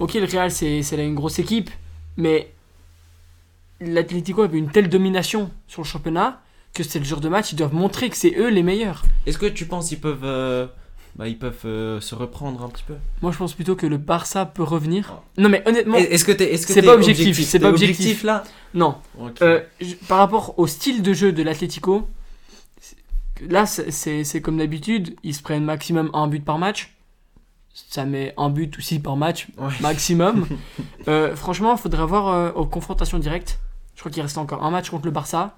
ok, 0.00 0.14
le 0.14 0.26
Real, 0.26 0.50
c'est 0.50 0.82
là 0.96 1.02
une 1.02 1.14
grosse 1.14 1.38
équipe, 1.38 1.70
mais 2.18 2.52
l'Atlético 3.80 4.42
avait 4.42 4.58
une 4.58 4.70
telle 4.70 4.88
domination 4.88 5.50
sur 5.66 5.82
le 5.82 5.86
championnat 5.86 6.40
que 6.74 6.82
c'est 6.82 6.98
le 6.98 7.04
genre 7.04 7.20
de 7.20 7.28
match, 7.28 7.52
ils 7.52 7.56
doivent 7.56 7.74
montrer 7.74 8.08
que 8.08 8.16
c'est 8.16 8.34
eux 8.38 8.48
les 8.48 8.62
meilleurs. 8.62 9.02
Est-ce 9.26 9.38
que 9.38 9.46
tu 9.46 9.66
penses 9.66 9.88
qu'ils 9.88 10.00
peuvent, 10.00 10.24
euh, 10.24 10.66
bah, 11.16 11.28
ils 11.28 11.38
peuvent 11.38 11.58
euh, 11.66 12.00
se 12.00 12.14
reprendre 12.14 12.62
un 12.62 12.68
petit 12.68 12.84
peu 12.84 12.94
Moi, 13.20 13.32
je 13.32 13.36
pense 13.38 13.52
plutôt 13.54 13.76
que 13.76 13.86
le 13.86 13.98
Barça 13.98 14.46
peut 14.46 14.62
revenir. 14.62 15.20
Non, 15.38 15.48
mais 15.48 15.62
honnêtement, 15.66 15.96
Est-ce 15.98 16.24
que 16.24 16.32
est-ce 16.32 16.66
que 16.66 16.72
C'est 16.72 16.82
pas 16.82 16.94
objectif, 16.94 17.38
c'est 17.44 17.58
pas 17.58 17.68
objectif. 17.68 18.22
là? 18.22 18.44
Non. 18.74 18.96
Euh, 19.42 19.60
je- 19.80 19.94
par 20.08 20.18
rapport 20.18 20.58
au 20.58 20.66
style 20.66 21.02
de 21.02 21.12
jeu 21.12 21.32
de 21.32 21.42
l'Atlético, 21.42 22.08
là, 23.48 23.66
c'est- 23.66 24.40
comme 24.40 24.58
d'habitude, 24.58 25.16
ils 25.22 25.34
se 25.34 25.42
prennent 25.42 25.64
maximum 25.64 26.10
un 26.14 26.28
but 26.28 26.44
par 26.44 26.58
match. 26.58 26.94
Ça 27.74 28.04
met 28.04 28.34
un 28.36 28.50
but 28.50 28.76
aussi 28.78 28.98
par 28.98 29.16
match, 29.16 29.48
Ouais. 29.58 29.68
maximum. 29.80 30.46
Euh, 31.08 31.34
franchement, 31.34 31.72
il 31.74 31.78
faudrait 31.80 32.06
voir 32.06 32.56
aux 32.56 32.64
confrontations 32.66 33.18
directes. 33.18 33.58
Je 33.96 34.00
crois 34.00 34.12
qu'il 34.12 34.22
reste 34.22 34.38
encore 34.38 34.62
un 34.64 34.70
match 34.70 34.88
contre 34.88 35.04
le 35.06 35.10
Barça. 35.10 35.56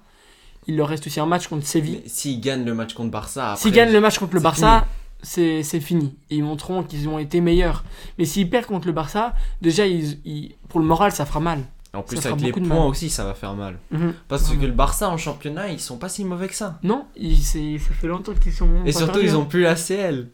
Il 0.67 0.75
leur 0.75 0.87
reste 0.87 1.05
aussi 1.05 1.19
un 1.19 1.27
match 1.27 1.47
contre 1.47 1.67
Séville. 1.67 2.01
S'ils 2.07 2.41
gagnent 2.41 2.65
le 2.65 2.73
match 2.73 2.95
contre 2.95 3.11
Barça, 3.11 3.55
S'ils 3.57 3.71
gagnent 3.71 3.91
le 3.93 4.01
match 4.01 4.17
contre 4.17 4.33
le 4.33 4.39
Barça, 4.39 4.87
c'est 5.23 5.63
fini. 5.79 6.15
Et 6.29 6.35
ils 6.37 6.43
montreront 6.43 6.83
qu'ils 6.83 7.07
ont 7.09 7.17
été 7.19 7.41
meilleurs. 7.41 7.83
Mais 8.17 8.25
s'ils 8.25 8.49
perdent 8.49 8.65
contre 8.67 8.87
le 8.87 8.93
Barça, 8.93 9.33
déjà, 9.61 9.87
ils- 9.87 10.19
ils- 10.25 10.55
pour 10.69 10.79
le 10.79 10.85
moral, 10.85 11.11
ça 11.11 11.25
fera 11.25 11.39
mal. 11.39 11.59
en 11.93 12.01
plus 12.03 12.17
ça 12.17 12.23
fera 12.23 12.33
avec 12.33 12.43
les 12.45 12.51
beaucoup 12.51 12.59
de 12.59 12.67
points 12.67 12.79
mal. 12.79 12.87
aussi, 12.89 13.09
ça 13.09 13.23
va 13.23 13.33
faire 13.33 13.53
mal. 13.53 13.77
Mhm. 13.91 14.13
Parce 14.27 14.49
que 14.49 14.65
le 14.65 14.73
Barça 14.73 15.09
en 15.09 15.15
championnat, 15.17 15.69
ils 15.69 15.79
sont 15.79 15.97
pas 15.97 16.09
si 16.09 16.25
mauvais 16.25 16.49
que 16.49 16.53
ça. 16.55 16.77
Non, 16.83 17.05
il- 17.15 17.37
ça 17.41 17.57
fait 18.01 18.07
longtemps 18.07 18.33
qu'ils 18.33 18.51
sont. 18.51 18.67
Et 18.85 18.91
surtout, 18.91 19.13
perdus, 19.13 19.27
ils 19.29 19.31
hein. 19.31 19.37
ont 19.37 19.45
plus 19.45 19.61
la 19.61 19.77
CL. 19.77 20.27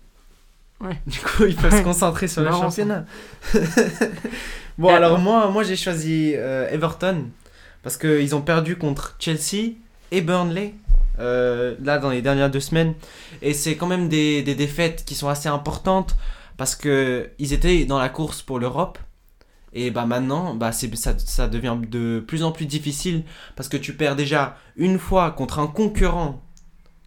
Ouais. 0.80 1.00
Du 1.06 1.20
coup, 1.20 1.44
ils 1.46 1.56
peuvent 1.56 1.78
se 1.78 1.84
concentrer 1.84 2.28
sur 2.28 2.42
le 2.42 2.50
championnat. 2.50 3.06
bon, 4.80 4.90
Et 4.90 4.94
alors 4.94 5.20
moi, 5.20 5.50
moi 5.52 5.62
j'ai 5.64 5.76
choisi 5.76 6.34
euh, 6.36 6.68
Everton. 6.72 7.26
Parce 7.84 7.98
qu'ils 7.98 8.36
ont 8.36 8.42
perdu 8.42 8.76
contre 8.78 9.16
Chelsea 9.20 9.74
et 10.12 10.22
Burnley. 10.22 10.74
Euh, 11.20 11.76
là, 11.84 11.98
dans 12.00 12.10
les 12.10 12.22
dernières 12.22 12.50
deux 12.50 12.60
semaines. 12.60 12.94
Et 13.42 13.54
c'est 13.54 13.76
quand 13.76 13.88
même 13.88 14.10
des, 14.10 14.42
des 14.44 14.56
défaites 14.56 15.04
qui 15.06 15.16
sont 15.16 15.30
assez 15.30 15.50
importantes. 15.50 16.16
Parce 16.58 16.76
que 16.76 17.30
ils 17.40 17.54
étaient 17.54 17.86
dans 17.86 18.00
la 18.00 18.10
course 18.10 18.42
pour 18.42 18.60
l'Europe. 18.60 19.00
Et 19.74 19.90
bah 19.90 20.06
maintenant, 20.06 20.54
bah 20.54 20.72
c'est, 20.74 20.94
ça, 20.96 21.18
ça 21.18 21.48
devient 21.48 21.78
de 21.90 22.24
plus 22.26 22.44
en 22.44 22.52
plus 22.52 22.66
difficile. 22.66 23.24
Parce 23.56 23.70
que 23.70 23.78
tu 23.78 23.94
perds 23.96 24.16
déjà 24.16 24.58
une 24.76 25.00
fois 25.00 25.32
contre 25.32 25.60
un 25.60 25.68
concurrent 25.68 26.42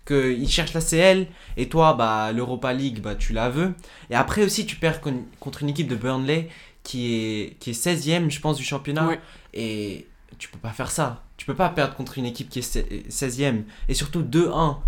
qu'il 0.07 0.49
cherche 0.49 0.73
la 0.75 0.81
CL 0.81 1.27
et 1.57 1.69
toi 1.69 1.95
bah 1.95 2.31
l'Europa 2.33 2.75
League 2.75 3.01
bah 3.01 3.15
tu 3.15 3.33
la 3.33 3.49
veux 3.49 3.73
et 4.11 4.15
après 4.15 4.45
aussi 4.45 4.67
tu 4.67 4.77
perds 4.77 5.01
con- 5.01 5.25
contre 5.41 5.63
une 5.63 5.71
équipe 5.71 5.89
de 5.89 5.97
Burnley 5.97 6.49
qui 6.83 7.15
est 7.15 7.57
qui 7.59 7.71
est 7.71 7.73
16e 7.73 8.29
je 8.31 8.39
pense 8.41 8.59
du 8.59 8.65
championnat 8.65 9.13
et 9.55 10.07
tu 10.39 10.49
peux 10.51 10.59
pas 10.59 10.73
faire 10.73 10.91
ça 10.91 11.23
tu 11.45 11.51
peux 11.51 11.55
pas 11.57 11.69
perdre 11.69 11.95
contre 11.95 12.17
une 12.17 12.25
équipe 12.25 12.49
qui 12.49 12.61
est 12.61 12.63
se- 12.63 12.79
16e 13.11 13.65
et 13.87 13.93
surtout 13.93 14.23
2-1 14.23 14.79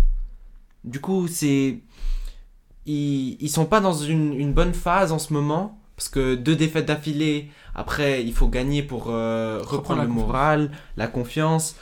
du 0.83 0.99
coup 0.99 1.27
c'est 1.27 1.77
ils, 2.87 3.37
ils 3.39 3.49
sont 3.49 3.65
pas 3.67 3.79
dans 3.79 3.93
une, 3.93 4.33
une 4.33 4.53
bonne 4.53 4.73
phase 4.73 5.11
en 5.11 5.19
ce 5.19 5.33
moment. 5.33 5.79
Parce 5.95 6.09
que 6.09 6.33
deux 6.35 6.55
défaites 6.55 6.85
d'affilée 6.87 7.49
après 7.75 8.23
il 8.23 8.33
faut 8.33 8.47
gagner 8.47 8.81
pour 8.81 9.07
euh, 9.09 9.61
reprendre 9.63 10.01
le 10.01 10.07
confiance. 10.07 10.25
moral 10.27 10.71
la 10.95 11.07
confiance. 11.07 11.75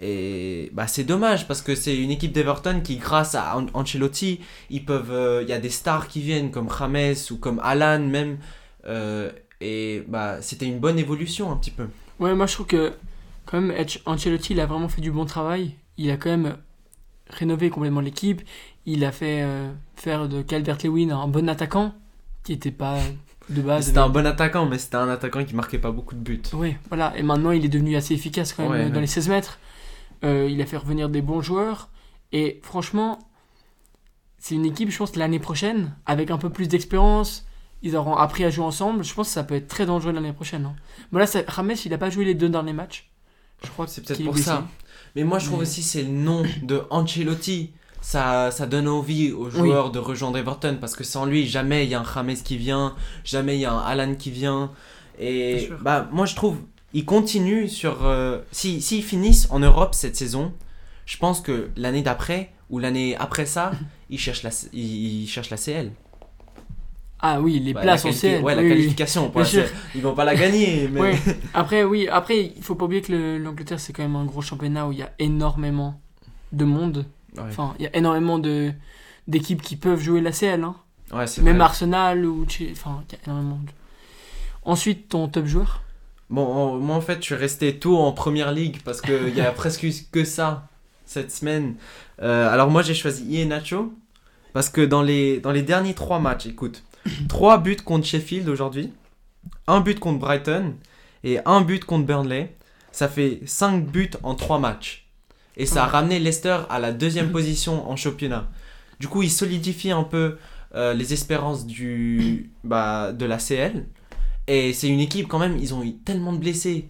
Et 0.00 0.70
bah 0.72 0.86
c'est 0.86 1.04
dommage 1.04 1.46
parce 1.46 1.60
que 1.62 1.74
c'est 1.74 1.96
une 1.96 2.10
équipe 2.10 2.32
d'Everton 2.32 2.80
qui 2.82 2.96
grâce 2.96 3.34
à 3.34 3.56
An- 3.58 3.66
Ancelotti 3.74 4.40
ils 4.70 4.84
peuvent 4.84 5.10
euh, 5.12 5.42
il 5.42 5.48
y 5.48 5.52
a 5.52 5.58
des 5.58 5.68
stars 5.70 6.08
qui 6.08 6.20
viennent 6.22 6.50
comme 6.50 6.68
James 6.78 7.14
ou 7.30 7.36
comme 7.36 7.60
Alan 7.62 8.00
même. 8.00 8.38
Euh, 8.86 9.30
et 9.60 10.04
bah 10.08 10.40
c'était 10.40 10.66
une 10.66 10.78
bonne 10.78 10.98
évolution 10.98 11.50
un 11.52 11.56
petit 11.56 11.70
peu. 11.70 11.86
Ouais, 12.18 12.34
moi 12.34 12.46
je 12.46 12.54
trouve 12.54 12.66
que 12.66 12.92
quand 13.46 13.60
même 13.60 13.70
Anc- 13.76 14.00
Ancelotti 14.06 14.52
il 14.52 14.60
a 14.60 14.66
vraiment 14.66 14.88
fait 14.88 15.00
du 15.00 15.10
bon 15.10 15.24
travail. 15.24 15.74
Il 15.98 16.10
a 16.10 16.16
quand 16.16 16.30
même 16.30 16.56
rénové 17.28 17.70
complètement 17.70 18.00
l'équipe. 18.00 18.42
Il 18.86 19.04
a 19.04 19.12
fait 19.12 19.42
euh, 19.42 19.70
faire 19.96 20.28
de 20.28 20.42
Calvert-Lewin 20.42 21.10
un 21.10 21.28
bon 21.28 21.48
attaquant 21.48 21.94
qui 22.44 22.52
était 22.52 22.70
pas 22.72 22.98
de 23.48 23.62
base. 23.62 23.86
c'était 23.86 23.98
un 23.98 24.08
bon 24.08 24.26
attaquant 24.26 24.66
mais 24.66 24.78
c'était 24.78 24.96
un 24.96 25.08
attaquant 25.08 25.44
qui 25.44 25.54
marquait 25.54 25.78
pas 25.78 25.90
beaucoup 25.92 26.14
de 26.14 26.20
buts 26.20 26.42
Ouais, 26.52 26.78
voilà. 26.88 27.16
Et 27.16 27.22
maintenant 27.22 27.50
il 27.52 27.64
est 27.64 27.68
devenu 27.68 27.96
assez 27.96 28.14
efficace 28.14 28.52
quand 28.52 28.62
même 28.64 28.72
Ouais, 28.72 28.78
euh, 28.80 28.84
ouais. 28.86 28.90
dans 28.90 29.00
les 29.00 29.06
16 29.06 29.28
mètres. 29.28 29.58
Euh, 30.24 30.48
il 30.50 30.60
a 30.62 30.66
fait 30.66 30.76
revenir 30.76 31.08
des 31.08 31.22
bons 31.22 31.40
joueurs. 31.40 31.88
Et 32.32 32.60
franchement, 32.62 33.18
c'est 34.38 34.54
une 34.54 34.64
équipe, 34.64 34.90
je 34.90 34.96
pense, 34.98 35.16
l'année 35.16 35.38
prochaine, 35.38 35.94
avec 36.06 36.30
un 36.30 36.38
peu 36.38 36.50
plus 36.50 36.68
d'expérience. 36.68 37.46
Ils 37.82 37.96
auront 37.96 38.14
appris 38.16 38.44
à 38.44 38.50
jouer 38.50 38.64
ensemble. 38.64 39.04
Je 39.04 39.12
pense 39.14 39.28
que 39.28 39.34
ça 39.34 39.44
peut 39.44 39.54
être 39.56 39.68
très 39.68 39.86
dangereux 39.86 40.12
l'année 40.12 40.32
prochaine. 40.32 40.64
hein. 40.66 40.74
Bon, 41.10 41.18
là, 41.18 41.26
ça- 41.26 41.42
Rames, 41.46 41.72
il 41.84 41.92
a 41.94 41.98
pas 41.98 42.10
joué 42.10 42.24
les 42.24 42.34
deux 42.34 42.48
derniers 42.48 42.72
matchs. 42.72 43.10
Je 43.64 43.70
crois 43.70 43.86
c'est 43.86 44.04
peut-être 44.04 44.24
pour 44.24 44.38
ça. 44.38 44.66
Mais 45.16 45.24
moi 45.24 45.38
je 45.38 45.46
trouve 45.46 45.60
aussi 45.60 45.82
c'est 45.82 46.02
le 46.02 46.08
nom 46.08 46.42
de 46.62 46.82
Ancelotti. 46.90 47.72
Ça, 48.00 48.50
ça 48.50 48.66
donne 48.66 48.88
envie 48.88 49.30
aux 49.30 49.48
joueurs 49.48 49.92
de 49.92 50.00
rejoindre 50.00 50.36
Everton 50.36 50.78
parce 50.80 50.96
que 50.96 51.04
sans 51.04 51.24
lui 51.24 51.46
jamais 51.46 51.84
il 51.84 51.90
y 51.90 51.94
a 51.94 52.00
un 52.00 52.04
James 52.04 52.34
qui 52.34 52.56
vient 52.56 52.96
jamais 53.22 53.56
il 53.56 53.60
y 53.60 53.64
a 53.64 53.72
un 53.72 53.78
Alan 53.78 54.14
qui 54.16 54.30
vient. 54.30 54.72
Et 55.20 55.70
bah 55.82 56.08
moi 56.10 56.26
je 56.26 56.34
trouve 56.34 56.56
ils 56.94 57.04
continuent 57.04 57.68
sur 57.68 58.04
euh, 58.04 58.40
si 58.50 58.82
s'ils 58.82 59.04
finissent 59.04 59.46
en 59.50 59.60
Europe 59.60 59.94
cette 59.94 60.16
saison 60.16 60.52
je 61.06 61.16
pense 61.16 61.40
que 61.40 61.70
l'année 61.76 62.02
d'après 62.02 62.52
ou 62.70 62.78
l'année 62.78 63.16
après 63.16 63.46
ça 63.46 63.72
ils 64.10 64.18
cherchent 64.18 64.42
la 64.42 64.50
ils, 64.72 65.22
ils 65.22 65.28
cherchent 65.28 65.50
la 65.50 65.56
CL 65.56 65.92
Ah 67.24 67.40
oui, 67.40 67.60
les 67.60 67.72
Bah, 67.72 67.82
places 67.82 68.04
la 68.04 68.10
en 68.10 68.12
CL. 68.12 68.42
ouais 68.42 68.54
la 68.54 68.62
oui, 68.62 68.68
oui. 68.68 68.74
qualification 68.74 69.30
pour 69.30 69.40
la. 69.40 69.46
CL. 69.46 69.68
ils 69.94 70.02
vont 70.02 70.14
pas 70.14 70.24
la 70.24 70.34
gagner 70.34 70.88
mais 70.92 71.00
Ouais. 71.00 71.18
Après, 71.54 71.84
oui, 71.84 72.08
après, 72.08 72.52
il 72.56 72.62
faut 72.62 72.74
pas 72.74 72.84
oublier 72.86 73.00
que 73.02 73.12
le- 73.12 73.38
l'Angleterre, 73.38 73.78
c'est 73.80 73.92
quand 73.92 74.02
même 74.02 74.16
un 74.16 74.24
gros 74.24 74.42
championnat 74.42 74.86
où 74.88 74.92
il 74.92 74.98
y 74.98 75.02
a 75.02 75.12
énormément 75.20 76.00
de 76.52 76.64
monde. 76.64 77.06
Ouais, 77.36 77.44
Enfin, 77.48 77.74
il 77.78 77.84
y 77.84 77.86
a 77.86 77.96
énormément 77.96 78.38
de 78.38 78.72
d'équipes 79.28 79.62
qui 79.62 79.76
peuvent 79.76 80.00
jouer 80.00 80.20
la 80.20 80.32
CL. 80.32 80.64
Hein. 80.64 80.74
Ouais, 81.12 81.26
Même 81.42 81.56
vrai. 81.56 81.64
Arsenal 81.64 82.26
ou 82.26 82.44
enfin, 82.72 83.02
il 83.08 83.12
y 83.12 83.16
a 83.16 83.18
énormément 83.26 83.60
de... 83.64 83.70
Ensuite, 84.64 85.08
ton 85.08 85.28
top 85.28 85.46
joueur? 85.46 85.82
Bon, 86.30 86.78
moi 86.78 86.96
en 86.96 87.00
fait, 87.00 87.18
je 87.20 87.24
suis 87.26 87.34
resté 87.34 87.78
tôt 87.78 87.98
en 87.98 88.12
première 88.12 88.52
ligue 88.52 88.80
parce 88.84 89.00
qu'il 89.00 89.34
y 89.36 89.40
a 89.40 89.50
presque 89.52 89.86
que 90.10 90.24
ça 90.24 90.68
cette 91.04 91.30
semaine. 91.30 91.74
Euh, 92.22 92.48
alors 92.50 92.70
moi 92.70 92.80
j'ai 92.82 92.94
choisi 92.94 93.24
Iheanacho 93.24 93.92
parce 94.54 94.68
que 94.70 94.80
dans 94.80 95.02
les, 95.02 95.40
dans 95.40 95.50
les 95.52 95.62
derniers 95.62 95.94
trois 95.94 96.18
matchs, 96.20 96.46
écoute, 96.46 96.82
trois 97.28 97.58
buts 97.58 97.76
contre 97.76 98.06
Sheffield 98.06 98.48
aujourd'hui, 98.48 98.92
un 99.66 99.80
but 99.80 99.98
contre 99.98 100.18
Brighton 100.18 100.74
et 101.24 101.38
un 101.44 101.60
but 101.60 101.84
contre 101.84 102.06
Burnley. 102.06 102.54
Ça 102.92 103.08
fait 103.08 103.40
5 103.46 103.86
buts 103.86 104.10
en 104.22 104.34
3 104.34 104.58
matchs. 104.58 105.06
Et 105.56 105.66
ça 105.66 105.84
a 105.84 105.86
ramené 105.86 106.18
Leicester 106.18 106.58
à 106.68 106.78
la 106.78 106.92
deuxième 106.92 107.32
position 107.32 107.90
en 107.90 107.96
championnat. 107.96 108.50
Du 109.00 109.08
coup, 109.08 109.22
il 109.22 109.30
solidifie 109.30 109.90
un 109.90 110.04
peu 110.04 110.36
euh, 110.74 110.94
les 110.94 111.12
espérances 111.12 111.66
du, 111.66 112.50
bah, 112.64 113.12
de 113.12 113.24
la 113.24 113.38
CL. 113.38 113.86
Et 114.46 114.72
c'est 114.72 114.88
une 114.88 115.00
équipe 115.00 115.28
quand 115.28 115.38
même, 115.38 115.56
ils 115.58 115.74
ont 115.74 115.82
eu 115.82 115.94
tellement 115.94 116.32
de 116.32 116.38
blessés. 116.38 116.88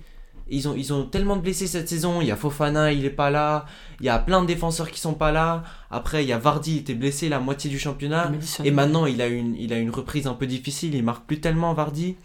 Ils 0.52 0.68
ont, 0.68 0.74
ils 0.76 0.92
ont 0.92 1.04
tellement 1.06 1.36
de 1.36 1.40
blessés 1.40 1.66
cette 1.66 1.88
saison. 1.88 2.20
Il 2.20 2.26
y 2.26 2.30
a 2.30 2.36
Fofana, 2.36 2.92
il 2.92 3.06
est 3.06 3.10
pas 3.10 3.30
là. 3.30 3.64
Il 4.00 4.06
y 4.06 4.10
a 4.10 4.18
plein 4.18 4.42
de 4.42 4.46
défenseurs 4.46 4.90
qui 4.90 5.00
sont 5.00 5.14
pas 5.14 5.32
là. 5.32 5.64
Après, 5.90 6.24
il 6.24 6.28
y 6.28 6.32
a 6.32 6.38
Vardy, 6.38 6.72
il 6.72 6.78
était 6.80 6.94
blessé 6.94 7.30
la 7.30 7.40
moitié 7.40 7.70
du 7.70 7.78
championnat. 7.78 8.28
Madison. 8.28 8.62
Et 8.62 8.70
maintenant, 8.70 9.06
il 9.06 9.22
a 9.22 9.28
une, 9.28 9.56
il 9.56 9.72
a 9.72 9.78
une 9.78 9.88
reprise 9.88 10.26
un 10.26 10.34
peu 10.34 10.46
difficile. 10.46 10.94
Il 10.94 11.04
marque 11.04 11.24
plus 11.24 11.40
tellement 11.40 11.72
Vardy. 11.72 12.16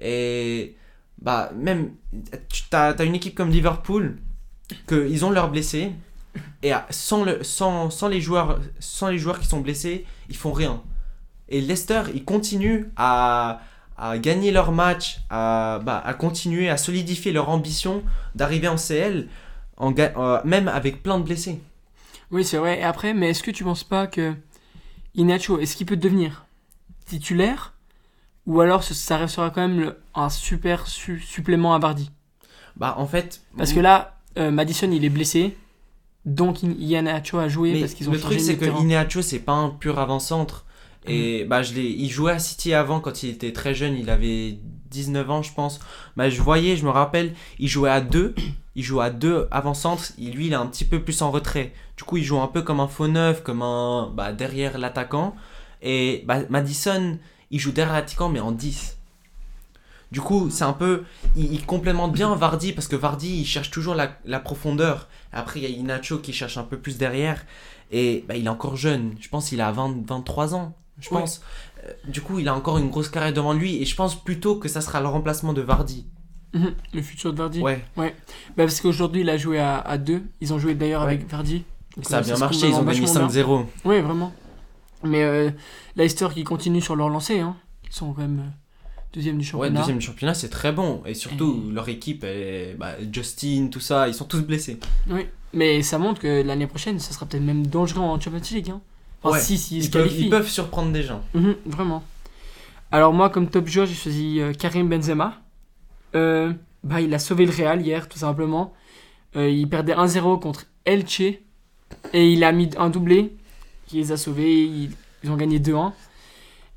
Et 0.00 0.76
bah 1.20 1.52
même, 1.54 1.90
tu 2.48 2.62
as, 2.72 3.04
une 3.04 3.14
équipe 3.14 3.34
comme 3.34 3.50
Liverpool 3.50 4.16
que 4.86 5.06
ils 5.06 5.26
ont 5.26 5.30
leurs 5.30 5.50
blessés. 5.50 5.92
Et 6.62 6.72
sans, 6.88 7.22
le, 7.22 7.44
sans, 7.44 7.90
sans, 7.90 8.08
les 8.08 8.22
joueurs, 8.22 8.60
sans 8.80 9.08
les 9.08 9.18
joueurs 9.18 9.38
qui 9.38 9.46
sont 9.46 9.60
blessés, 9.60 10.06
ils 10.30 10.36
font 10.36 10.52
rien. 10.52 10.82
Et 11.50 11.60
Leicester, 11.60 12.04
ils 12.14 12.24
continuent 12.24 12.86
à, 12.96 13.60
à 13.96 14.18
gagner 14.18 14.50
leur 14.50 14.72
match, 14.72 15.18
à, 15.30 15.80
bah, 15.84 16.02
à 16.04 16.14
continuer 16.14 16.68
à 16.68 16.76
solidifier 16.76 17.32
leur 17.32 17.48
ambition 17.48 18.02
d'arriver 18.34 18.68
en 18.68 18.76
CL, 18.76 19.28
en, 19.76 19.92
euh, 19.98 20.40
même 20.44 20.68
avec 20.68 21.02
plein 21.02 21.18
de 21.18 21.24
blessés. 21.24 21.60
Oui, 22.30 22.44
c'est 22.44 22.56
vrai. 22.58 22.80
Et 22.80 22.82
après, 22.82 23.14
mais 23.14 23.30
est-ce 23.30 23.42
que 23.42 23.50
tu 23.50 23.64
penses 23.64 23.84
pas 23.84 24.06
que 24.06 24.34
Inacho, 25.14 25.58
est-ce 25.60 25.76
qu'il 25.76 25.86
peut 25.86 25.96
devenir 25.96 26.46
titulaire 27.06 27.72
ou 28.46 28.60
alors 28.60 28.82
ça 28.84 29.16
restera 29.16 29.50
quand 29.50 29.66
même 29.66 29.80
le- 29.80 29.98
un 30.14 30.28
super 30.28 30.86
su- 30.86 31.20
supplément 31.20 31.74
à 31.74 31.78
Vardy? 31.78 32.10
Bah 32.76 32.94
en 32.98 33.06
fait, 33.06 33.42
Parce 33.56 33.72
que 33.72 33.80
là, 33.80 34.16
euh, 34.36 34.50
Madison 34.50 34.90
il 34.90 35.04
est 35.04 35.08
blessé, 35.10 35.56
donc 36.24 36.64
In- 36.64 36.74
Iheanacho 36.78 37.38
a 37.38 37.48
joué 37.48 37.72
Mais 37.72 37.80
parce 37.80 37.94
qu'ils 37.94 38.08
ont 38.08 38.12
le 38.12 38.18
truc, 38.20 38.40
c'est 38.40 38.56
que. 38.56 38.64
Ineacho, 38.64 39.22
c'est 39.22 39.38
pas 39.38 39.52
un 39.52 39.70
pur 39.70 39.98
avant-centre. 39.98 40.64
Mm. 41.06 41.10
Et 41.10 41.44
bah, 41.44 41.62
je 41.62 41.74
il 41.74 42.08
jouait 42.10 42.32
à 42.32 42.38
City 42.38 42.72
avant 42.74 43.00
quand 43.00 43.22
il 43.22 43.30
était 43.30 43.52
très 43.52 43.74
jeune, 43.74 43.94
il 43.96 44.10
avait 44.10 44.58
19 44.90 45.30
ans, 45.30 45.42
je 45.42 45.52
pense. 45.52 45.80
Bah, 46.16 46.30
je 46.30 46.40
voyais, 46.40 46.76
je 46.76 46.84
me 46.84 46.90
rappelle, 46.90 47.34
il 47.58 47.68
jouait 47.68 47.90
à 47.90 48.00
deux. 48.00 48.34
Il 48.76 48.82
joue 48.82 49.00
à 49.00 49.10
deux 49.10 49.46
avant-centre. 49.52 50.12
Il- 50.18 50.32
Lui, 50.34 50.46
il 50.46 50.52
est 50.52 50.56
un 50.56 50.66
petit 50.66 50.84
peu 50.84 51.00
plus 51.02 51.22
en 51.22 51.30
retrait. 51.30 51.72
Du 51.96 52.02
coup, 52.04 52.16
il 52.16 52.24
joue 52.24 52.40
un 52.40 52.48
peu 52.48 52.62
comme 52.62 52.80
un 52.80 52.88
faux 52.88 53.06
neuf, 53.08 53.42
comme 53.42 53.62
un 53.62 54.10
bah, 54.14 54.32
derrière 54.32 54.78
l'attaquant. 54.78 55.36
Et 55.82 56.24
bah, 56.26 56.40
Madison, 56.50 57.18
il 57.50 57.60
joue 57.60 57.70
derrière 57.72 57.94
l'attaquant, 57.94 58.28
mais 58.28 58.40
en 58.40 58.50
10. 58.52 58.96
Du 60.12 60.20
coup, 60.20 60.48
c'est 60.50 60.64
un 60.64 60.72
peu. 60.72 61.04
Il, 61.36 61.52
il 61.52 61.64
complémente 61.66 62.12
bien 62.12 62.34
Vardy 62.34 62.72
parce 62.72 62.88
que 62.88 62.96
Vardy, 62.96 63.40
il 63.40 63.44
cherche 63.46 63.70
toujours 63.70 63.94
la, 63.94 64.16
la 64.24 64.40
profondeur. 64.40 65.08
Après, 65.32 65.60
il 65.60 65.62
y 65.64 65.66
a 65.66 65.76
Inacho 65.76 66.18
qui 66.18 66.32
cherche 66.32 66.56
un 66.56 66.64
peu 66.64 66.78
plus 66.78 66.98
derrière. 66.98 67.44
Et 67.90 68.24
bah, 68.28 68.36
il 68.36 68.46
est 68.46 68.48
encore 68.48 68.76
jeune. 68.76 69.14
Je 69.20 69.28
pense 69.28 69.48
qu'il 69.50 69.60
a 69.60 69.70
20, 69.72 70.06
23 70.06 70.54
ans. 70.54 70.74
Je 71.00 71.10
Ouais. 71.12 71.20
pense. 71.20 71.40
Euh, 71.84 71.90
Du 72.08 72.20
coup, 72.20 72.38
il 72.38 72.48
a 72.48 72.54
encore 72.54 72.78
une 72.78 72.88
grosse 72.90 73.08
carrière 73.08 73.32
devant 73.32 73.52
lui. 73.52 73.82
Et 73.82 73.84
je 73.84 73.94
pense 73.96 74.14
plutôt 74.22 74.56
que 74.56 74.68
ça 74.68 74.80
sera 74.80 75.00
le 75.00 75.08
remplacement 75.08 75.52
de 75.52 75.60
Vardy. 75.60 76.06
Mhm, 76.54 76.72
le 76.94 77.02
futur 77.02 77.32
de 77.32 77.38
Vardy. 77.38 77.60
Ouais. 77.60 77.84
Bah, 77.96 78.04
parce 78.56 78.80
qu'aujourd'hui 78.80 79.22
il 79.22 79.30
a 79.30 79.36
joué 79.36 79.58
à, 79.58 79.78
à 79.80 79.98
deux. 79.98 80.22
Ils 80.40 80.52
ont 80.54 80.58
joué 80.58 80.74
d'ailleurs 80.74 81.02
Ouais. 81.02 81.08
avec 81.14 81.28
Vardy. 81.28 81.64
Donc, 81.96 82.06
Ça 82.06 82.18
a 82.18 82.20
euh, 82.20 82.22
bien 82.24 82.36
marché. 82.38 82.68
Ils 82.68 82.74
ont 82.74 82.82
gagné 82.84 83.00
vachement 83.00 83.26
bien. 83.26 83.42
5-0. 83.44 83.66
Oui, 83.84 84.00
vraiment. 84.00 84.32
Mais 85.02 85.22
euh, 85.22 85.50
Leicester 85.96 86.28
qui 86.32 86.44
continue 86.44 86.80
sur 86.80 86.96
leur 86.96 87.08
lancée, 87.08 87.40
hein. 87.40 87.56
Ils 87.84 87.92
sont 87.92 88.12
quand 88.12 88.22
même 88.22 88.38
euh, 88.40 88.50
deuxième 89.12 89.36
du 89.38 89.44
Ouais, 89.44 89.50
championnat. 89.50 89.80
deuxième 89.80 89.98
du 89.98 90.06
championnat, 90.06 90.34
c'est 90.34 90.48
très 90.48 90.72
bon. 90.72 91.02
Et 91.06 91.14
surtout, 91.14 91.70
leur 91.72 91.88
équipe, 91.88 92.24
elle 92.24 92.36
est- 92.36 92.74
bah, 92.78 92.92
Justin, 93.12 93.68
tout 93.70 93.80
ça, 93.80 94.08
ils 94.08 94.14
sont 94.14 94.24
tous 94.24 94.40
blessés. 94.42 94.78
Oui. 95.10 95.26
Mais 95.52 95.82
ça 95.82 95.98
montre 95.98 96.20
que 96.20 96.42
l'année 96.42 96.66
prochaine, 96.66 96.98
ça 96.98 97.12
sera 97.12 97.26
peut-être 97.26 97.42
même 97.44 97.66
dangereux 97.66 98.02
en 98.02 98.18
Champions 98.18 98.40
League. 98.52 98.70
Hein. 98.70 98.80
Enfin, 99.24 99.36
Ouais. 99.36 99.40
si, 99.42 99.58
si, 99.58 99.78
ils 99.78 99.82
se 99.82 99.86
Ils 99.88 99.90
peuvent, 99.90 100.02
qualifient. 100.04 100.24
ils 100.26 100.30
peuvent 100.30 100.48
surprendre 100.48 100.92
des 100.92 101.02
gens. 101.02 101.22
Mhm, 101.34 101.56
vraiment. 101.66 102.04
Alors 102.92 103.12
moi, 103.12 103.30
comme 103.30 103.48
top 103.48 103.66
joueur, 103.66 103.86
j'ai 103.86 103.94
choisi 103.94 104.38
euh, 104.40 104.52
Karim 104.52 104.88
Benzema. 104.88 105.40
Euh, 106.14 106.52
bah, 106.84 107.00
il 107.00 107.12
a 107.14 107.18
sauvé 107.18 107.46
le 107.46 107.50
Real 107.52 107.80
hier, 107.82 108.08
tout 108.08 108.18
simplement. 108.18 108.72
Euh, 109.36 109.48
il 109.50 109.68
perdait 109.68 109.94
1-0 109.94 110.38
contre 110.40 110.66
Elche. 110.84 111.20
Et 112.12 112.32
il 112.32 112.44
a 112.44 112.52
mis 112.52 112.70
un 112.78 112.90
doublé 112.90 113.34
qui 113.86 113.96
les 113.96 114.12
a 114.12 114.16
sauvés. 114.16 114.62
Ils, 114.64 114.90
ils 115.24 115.30
ont 115.30 115.36
gagné 115.36 115.58
2-1. 115.58 115.92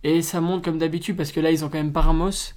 Et 0.04 0.22
ça 0.22 0.42
monte 0.42 0.63
comme 0.63 0.77
d'habitude, 0.77 1.18
parce 1.18 1.32
que 1.32 1.39
là, 1.39 1.51
ils 1.51 1.66
ont 1.66 1.70
quand 1.70 1.77
même 1.77 1.92
Paramos. 1.92 2.54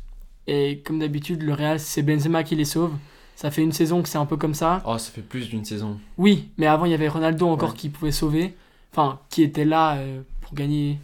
Et 0.47 0.83
comme 0.85 0.99
d'habitude, 1.01 1.43
le 1.43 1.53
Real, 1.53 1.81
c'est 1.81 2.03
Benzema 2.03 2.45
qui 2.45 2.55
les 2.57 2.65
sauve. 2.65 2.93
Ça 3.37 3.51
fait 3.51 3.63
une 3.63 3.73
saison 3.73 4.03
que 4.03 4.09
c'est 4.09 4.19
un 4.19 4.27
peu 4.27 4.37
comme 4.37 4.55
ça. 4.55 4.83
Oh, 4.87 4.99
ça 4.99 5.11
fait 5.11 5.23
plus 5.23 5.49
d'une 5.49 5.65
saison. 5.65 5.99
Oui, 6.19 6.49
mais 6.59 6.67
avant 6.67 6.85
il 6.85 6.91
y 6.91 6.95
avait 6.95 7.09
Ronaldo 7.09 7.49
encore 7.49 7.71
Ouais. 7.71 7.77
qui 7.77 7.89
pouvait 7.89 8.13
sauver, 8.13 8.55
enfin 8.93 9.19
qui 9.31 9.43
était 9.43 9.65
là 9.65 9.97
euh, 9.97 10.23
pour 10.41 10.55
gagner 10.55 10.99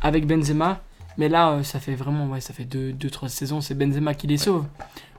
avec 0.00 0.26
Benzema. 0.26 0.80
Mais 1.16 1.28
là, 1.28 1.50
euh, 1.52 1.62
ça 1.64 1.80
fait 1.80 1.94
vraiment, 1.96 2.26
ouais, 2.28 2.40
ça 2.40 2.54
fait 2.54 2.64
2-3 2.64 2.68
deux, 2.68 2.92
deux, 2.92 3.10
trois 3.10 3.28
saisons, 3.28 3.60
c'est 3.60 3.74
Benzema 3.74 4.14
qui 4.14 4.26
les 4.28 4.38
sauve. 4.38 4.66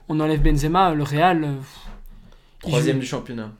On 0.08 0.18
enlève 0.18 0.40
Benzema, 0.42 0.94
le 0.94 1.02
Real. 1.02 1.44
euh, 1.44 1.54
il 2.64 2.68
Troisième 2.70 2.96
joue- 2.96 3.00
du 3.00 3.06
championnat. 3.06 3.52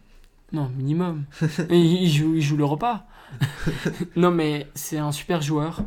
Non, 0.52 0.68
minimum. 0.76 1.24
Il, 1.70 1.76
il 2.02 2.10
joue, 2.10 2.34
il 2.34 2.42
joue 2.42 2.56
le 2.56 2.64
repas. 2.64 3.04
non, 4.16 4.30
mais 4.32 4.66
c'est 4.74 4.98
un 4.98 5.12
super 5.12 5.40
joueur 5.42 5.80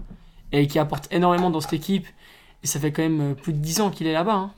et 0.53 0.67
qui 0.67 0.79
apporte 0.79 1.12
énormément 1.12 1.50
dans 1.50 1.60
cette 1.60 1.74
équipe. 1.74 2.08
Et 2.63 2.67
ça 2.67 2.79
fait 2.79 2.91
quand 2.93 3.01
même 3.01 3.36
plus 3.36 3.51
de 3.51 3.58
10 3.58 3.82
ans 3.82 3.89
qu'il 3.89 4.08
est 4.08 4.13
là-bas. 4.13 4.36
hein. 4.36 4.51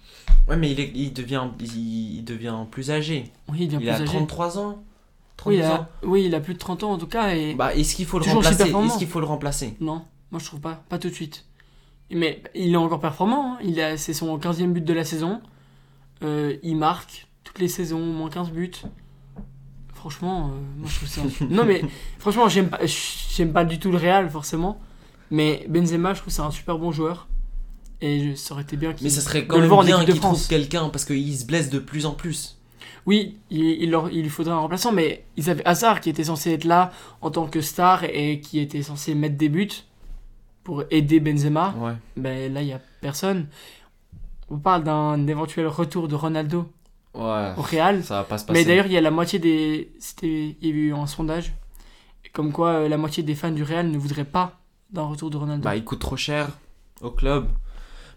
Ouais, 0.48 0.58
mais 0.58 0.72
il, 0.72 0.80
est- 0.80 0.92
il, 0.94 1.12
devient, 1.12 1.46
il, 1.60 2.18
il 2.18 2.24
devient 2.24 2.56
plus 2.70 2.92
âgé. 2.92 3.32
Oui, 3.48 3.60
il 3.62 3.68
devient 3.68 3.78
Il 3.78 3.88
plus 3.88 3.90
a 3.90 3.96
âgé. 3.96 4.06
33 4.06 4.60
ans. 4.60 4.84
Oui, 5.46 5.58
32 5.58 5.58
il 5.58 5.64
a, 5.64 5.82
ans. 5.82 5.88
oui, 6.04 6.24
il 6.26 6.36
a 6.36 6.40
plus 6.40 6.54
de 6.54 6.60
30 6.60 6.84
ans 6.84 6.92
en 6.94 6.98
tout 6.98 7.08
cas. 7.08 7.36
Et... 7.36 7.54
Bah, 7.56 7.74
est-ce 7.76 7.96
qu'il 7.96 8.06
faut 8.06 8.20
le 8.20 8.26
remplacer? 8.26 8.64
Est-ce 8.64 8.98
qu'il 8.98 9.08
faut 9.08 9.20
le 9.20 9.26
remplacer? 9.26 9.76
Non, 9.80 10.04
moi 10.32 10.40
je 10.40 10.46
trouve 10.46 10.60
pas, 10.62 10.84
pas 10.90 10.98
tout 10.98 11.10
de 11.10 11.14
suite. 11.14 11.46
Mais 12.12 12.42
il 12.54 12.74
est 12.74 12.78
encore 12.78 13.00
performant, 13.00 13.54
hein. 13.54 13.60
il 13.64 13.80
a, 13.82 13.98
c'est 13.98 14.14
son 14.14 14.38
15e 14.38 14.72
but 14.74 14.84
de 14.86 14.94
la 14.94 15.04
saison. 15.04 15.42
Euh, 16.24 16.56
il 16.64 16.78
marque 16.78 17.28
toutes 17.44 17.60
les 17.60 17.68
saisons, 17.68 18.00
au 18.02 18.14
moins 18.14 18.30
15 18.30 18.52
buts. 18.52 18.72
Franchement, 19.94 20.52
euh, 20.54 20.60
moi 20.78 20.88
je 20.90 20.96
trouve 20.98 21.10
ça. 21.10 21.22
non 21.50 21.66
mais 21.66 21.82
franchement, 22.20 22.48
j'aime 22.48 22.70
pas, 22.70 22.80
j'aime 22.86 23.54
pas 23.54 23.66
du 23.66 23.80
tout 23.80 23.92
le 23.92 23.98
Real 23.98 24.30
forcément. 24.30 24.80
Mais 25.32 25.66
Benzema, 25.68 26.14
je 26.14 26.22
trouve 26.22 26.32
c'est 26.32 26.42
un 26.44 26.52
super 26.52 26.78
bon 26.78 26.92
joueur. 26.92 27.28
Et 28.02 28.32
je- 28.32 28.36
ça 28.36 28.54
aurait 28.54 28.64
été 28.64 28.78
bien 28.78 28.94
qu'il. 28.94 29.06
Mais 29.06 29.10
ça 29.10 29.22
serait 29.22 29.48
quand 29.48 29.58
même 29.58 29.84
bien 29.84 30.06
qu'il 30.06 30.20
trouve 30.20 30.48
quelqu'un 30.48 30.90
parce 30.90 31.06
qu'il 31.06 31.36
se 31.36 31.46
blesse 31.46 31.70
de 31.70 31.80
plus 31.80 32.06
en 32.06 32.12
plus. 32.12 32.58
Oui, 33.06 33.38
il, 33.50 33.64
il, 33.64 33.92
leur, 33.92 34.10
il 34.12 34.24
lui 34.24 34.30
faudrait 34.30 34.54
un 34.54 34.60
remplaçant, 34.60 34.92
mais 34.92 35.26
ils 35.38 35.50
avaient 35.50 35.66
Hazard 35.66 36.02
qui 36.02 36.10
était 36.10 36.24
censé 36.26 36.52
être 36.52 36.64
là 36.66 36.92
en 37.22 37.32
tant 37.32 37.48
que 37.48 37.62
star 37.62 38.04
et 38.04 38.40
qui 38.40 38.60
était 38.60 38.82
censé 38.82 39.16
mettre 39.16 39.38
des 39.38 39.50
buts 39.50 39.70
pour 40.64 40.84
aider 40.92 41.20
Benzema. 41.20 41.74
Ouais. 41.78 41.94
Ben 42.18 42.54
là, 42.54 42.62
il 42.62 42.68
n'y 42.68 42.74
a 42.74 42.82
personne. 43.02 43.48
On 44.50 44.58
parle 44.58 44.84
d'un 44.84 45.26
éventuel 45.28 45.68
retour 45.68 46.08
de 46.08 46.16
Ronaldo 46.16 46.68
Ouais. 47.14 47.54
au 47.58 47.62
Real. 47.62 48.04
Ça 48.04 48.16
va 48.16 48.24
pas 48.26 48.38
se 48.38 48.46
passer. 48.46 48.60
Mais 48.60 48.66
d'ailleurs, 48.66 48.88
il 48.88 48.92
y 48.92 48.98
a 48.98 49.02
la 49.02 49.12
moitié 49.12 49.40
des. 49.40 49.92
C'était... 50.00 50.56
Il 50.62 50.68
y 50.68 50.72
a 50.72 50.76
eu 50.76 50.94
un 50.94 51.08
sondage. 51.08 51.54
Comme 52.34 52.52
quoi, 52.52 52.70
euh, 52.72 52.90
la 52.90 52.98
moitié 52.98 53.24
des 53.24 53.36
fans 53.36 53.52
du 53.52 53.64
Real 53.64 53.90
ne 53.90 53.98
voudraient 53.98 54.26
pas 54.26 54.60
d'un 54.92 55.04
retour 55.04 55.30
de 55.30 55.38
Ronaldo. 55.38 55.64
Bah, 55.64 55.76
il 55.78 55.84
coûte 55.86 56.00
trop 56.00 56.18
cher 56.18 56.50
au 57.02 57.10
club. 57.12 57.48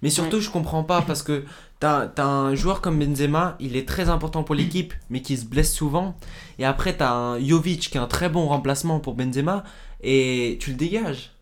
Mais 0.02 0.10
surtout, 0.10 0.40
je 0.40 0.50
comprends 0.50 0.84
pas 0.84 1.02
parce 1.02 1.22
que 1.22 1.44
t'as 1.80 2.08
as 2.16 2.22
un 2.24 2.54
joueur 2.54 2.80
comme 2.80 2.98
Benzema, 2.98 3.56
il 3.60 3.76
est 3.76 3.86
très 3.86 4.08
important 4.08 4.42
pour 4.42 4.54
l'équipe, 4.54 4.94
mais 5.10 5.22
qui 5.22 5.36
se 5.36 5.44
blesse 5.44 5.74
souvent. 5.74 6.16
Et 6.58 6.64
après, 6.64 6.96
t'as 6.96 7.12
un 7.12 7.40
Jovic 7.40 7.90
qui 7.90 7.96
est 7.96 8.00
un 8.00 8.06
très 8.06 8.28
bon 8.28 8.46
remplacement 8.46 9.00
pour 9.00 9.14
Benzema, 9.14 9.64
et 10.02 10.58
tu 10.60 10.70
le 10.70 10.76
dégages. 10.76 11.32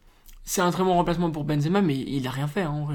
C'est 0.44 0.60
un 0.60 0.70
très 0.70 0.84
bon 0.84 0.94
remplacement 0.94 1.30
pour 1.30 1.44
Benzema, 1.44 1.82
mais 1.82 1.96
il 1.96 2.26
a 2.26 2.30
rien 2.30 2.46
fait 2.48 2.62
hein. 2.62 2.86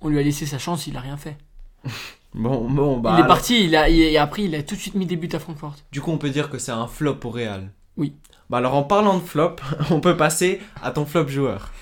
On 0.00 0.08
lui 0.08 0.18
a 0.18 0.22
laissé 0.22 0.46
sa 0.46 0.58
chance, 0.58 0.86
il 0.86 0.96
a 0.96 1.00
rien 1.00 1.16
fait. 1.16 1.36
Bon, 2.34 2.68
bon, 2.70 2.98
bah. 2.98 3.12
il 3.12 3.20
est 3.20 3.22
alors, 3.22 3.26
parti, 3.28 3.64
il 3.64 3.74
a, 3.74 3.88
il- 3.88 4.00
et 4.00 4.18
après, 4.18 4.44
il 4.44 4.54
a 4.54 4.62
tout 4.62 4.74
de 4.74 4.80
suite 4.80 4.94
mis 4.94 5.06
des 5.06 5.16
buts 5.16 5.30
à 5.32 5.38
Francfort. 5.38 5.76
Du 5.90 6.02
coup, 6.02 6.10
on 6.10 6.18
peut 6.18 6.28
dire 6.28 6.50
que 6.50 6.58
c'est 6.58 6.70
un 6.72 6.86
flop 6.86 7.18
au 7.24 7.30
Real. 7.30 7.70
Oui. 7.96 8.14
Bah, 8.50 8.58
alors, 8.58 8.74
en 8.74 8.82
parlant 8.82 9.16
de 9.16 9.22
flop, 9.22 9.56
on 9.90 10.00
peut 10.00 10.16
passer 10.16 10.60
à 10.82 10.90
ton 10.90 11.06
flop 11.06 11.28
joueur. 11.28 11.72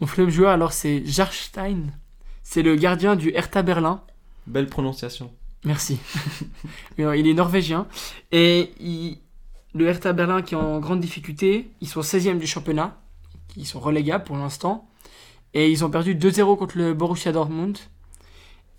Mon 0.00 0.06
flop 0.06 0.30
joueur, 0.30 0.50
alors, 0.50 0.72
c'est 0.72 1.04
Jarstein. 1.04 1.92
C'est 2.52 2.60
le 2.62 2.76
gardien 2.76 3.16
du 3.16 3.30
Hertha 3.34 3.62
Berlin. 3.62 4.02
Belle 4.46 4.66
prononciation. 4.66 5.32
Merci. 5.64 5.98
Non, 6.98 7.14
il 7.14 7.26
est 7.26 7.32
norvégien. 7.32 7.86
Et 8.30 8.72
il- 8.78 9.16
le 9.72 9.86
Hertha 9.86 10.12
Berlin 10.12 10.42
qui 10.42 10.52
est 10.54 10.58
en 10.58 10.78
grande 10.78 11.00
difficulté. 11.00 11.70
Ils 11.80 11.88
sont 11.88 12.02
16e 12.02 12.36
du 12.38 12.46
championnat. 12.46 13.00
Ils 13.56 13.64
sont 13.66 13.80
relégables 13.80 14.24
pour 14.24 14.36
l'instant. 14.36 14.86
Et 15.54 15.70
ils 15.70 15.82
ont 15.82 15.88
perdu 15.88 16.14
2-0 16.14 16.58
contre 16.58 16.76
le 16.76 16.92
Borussia 16.92 17.32
Dortmund. 17.32 17.78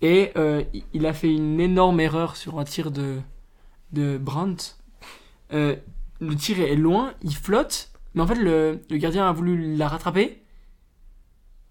Et 0.02 0.30
euh, 0.36 0.62
il 0.92 1.04
a 1.06 1.12
fait 1.12 1.34
une 1.34 1.58
énorme 1.58 1.98
erreur 1.98 2.36
sur 2.36 2.60
un 2.60 2.64
tir 2.64 2.92
de, 2.92 3.18
de 3.90 4.18
Brandt. 4.18 4.76
Euh, 5.52 5.74
le 6.20 6.36
tir 6.36 6.60
est 6.60 6.76
loin, 6.76 7.12
il 7.24 7.34
flotte. 7.34 7.90
Mais 8.14 8.22
en 8.22 8.26
fait, 8.28 8.36
le, 8.36 8.80
le 8.88 8.96
gardien 8.98 9.26
a 9.28 9.32
voulu 9.32 9.74
la 9.74 9.88
rattraper. 9.88 10.40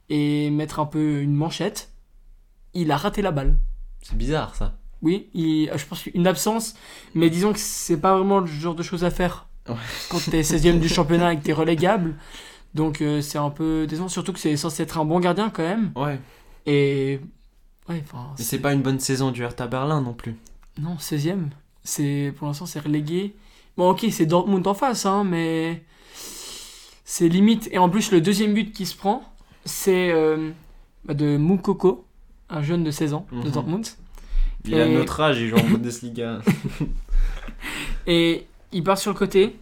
Et 0.09 0.49
mettre 0.49 0.81
un 0.81 0.85
peu 0.85 1.21
une 1.21 1.33
manchette. 1.33 1.91
Il 2.73 2.91
a 2.91 2.97
raté 2.97 3.21
la 3.21 3.31
balle. 3.31 3.55
C'est 4.01 4.17
bizarre 4.17 4.55
ça. 4.55 4.77
Oui, 5.01 5.29
il, 5.33 5.69
je 5.75 5.85
pense 5.85 6.03
qu'une 6.03 6.27
absence, 6.27 6.75
mais 7.13 7.29
disons 7.29 7.51
que 7.53 7.59
c'est 7.59 7.97
pas 7.99 8.15
vraiment 8.17 8.39
le 8.39 8.47
genre 8.47 8.75
de 8.75 8.83
choses 8.83 9.03
à 9.03 9.11
faire 9.11 9.47
Ouais. 9.69 9.75
quand 10.09 10.19
t'es 10.29 10.41
16ème 10.41 10.79
du 10.79 10.89
championnat 10.89 11.33
et 11.33 11.37
que 11.39 11.43
t'es 11.43 11.53
relégable. 11.53 12.15
Donc 12.73 13.01
euh, 13.01 13.21
c'est 13.21 13.37
un 13.37 13.49
peu 13.49 13.85
décevant, 13.87 14.09
surtout 14.09 14.33
que 14.33 14.39
c'est 14.39 14.57
censé 14.57 14.83
être 14.83 14.97
un 14.97 15.05
bon 15.05 15.19
gardien 15.19 15.49
quand 15.49 15.63
même. 15.63 15.91
Ouais. 15.95 16.19
Et. 16.65 17.19
Ouais, 17.87 18.03
enfin. 18.05 18.31
C'est 18.37 18.59
pas 18.59 18.73
une 18.73 18.81
bonne 18.81 18.99
saison 18.99 19.31
du 19.31 19.41
Hertha 19.43 19.67
Berlin 19.67 20.01
non 20.01 20.13
plus. 20.13 20.35
Non, 20.81 20.95
16ème. 20.95 21.49
C'est, 21.83 22.33
pour 22.37 22.47
l'instant, 22.47 22.65
c'est 22.65 22.79
relégué. 22.79 23.35
Bon, 23.77 23.89
ok, 23.91 24.05
c'est 24.09 24.25
Dortmund 24.25 24.65
en 24.67 24.73
face, 24.73 25.05
hein, 25.05 25.23
mais. 25.23 25.83
C'est 27.05 27.27
limite. 27.29 27.69
Et 27.71 27.77
en 27.77 27.89
plus, 27.89 28.11
le 28.11 28.21
deuxième 28.21 28.53
but 28.53 28.71
qui 28.73 28.85
se 28.85 28.95
prend, 28.95 29.23
c'est 29.65 30.11
euh, 30.11 30.51
bah, 31.05 31.13
de 31.13 31.37
Moukoko, 31.37 32.05
un 32.53 32.61
jeune 32.61 32.83
de 32.83 32.91
16 32.91 33.13
ans 33.13 33.25
de 33.31 33.37
Mhm. 33.37 33.51
Dortmund. 33.51 33.87
Il 34.65 34.75
a 34.75 34.85
Et- 34.85 34.93
notre 34.93 35.19
âge, 35.19 35.39
il 35.39 35.49
joue 35.49 35.57
en 35.57 35.63
Bundesliga. 35.69 36.39
Et 38.07 38.45
il 38.71 38.83
part 38.83 38.97
sur 38.97 39.11
le 39.11 39.17
côté 39.17 39.55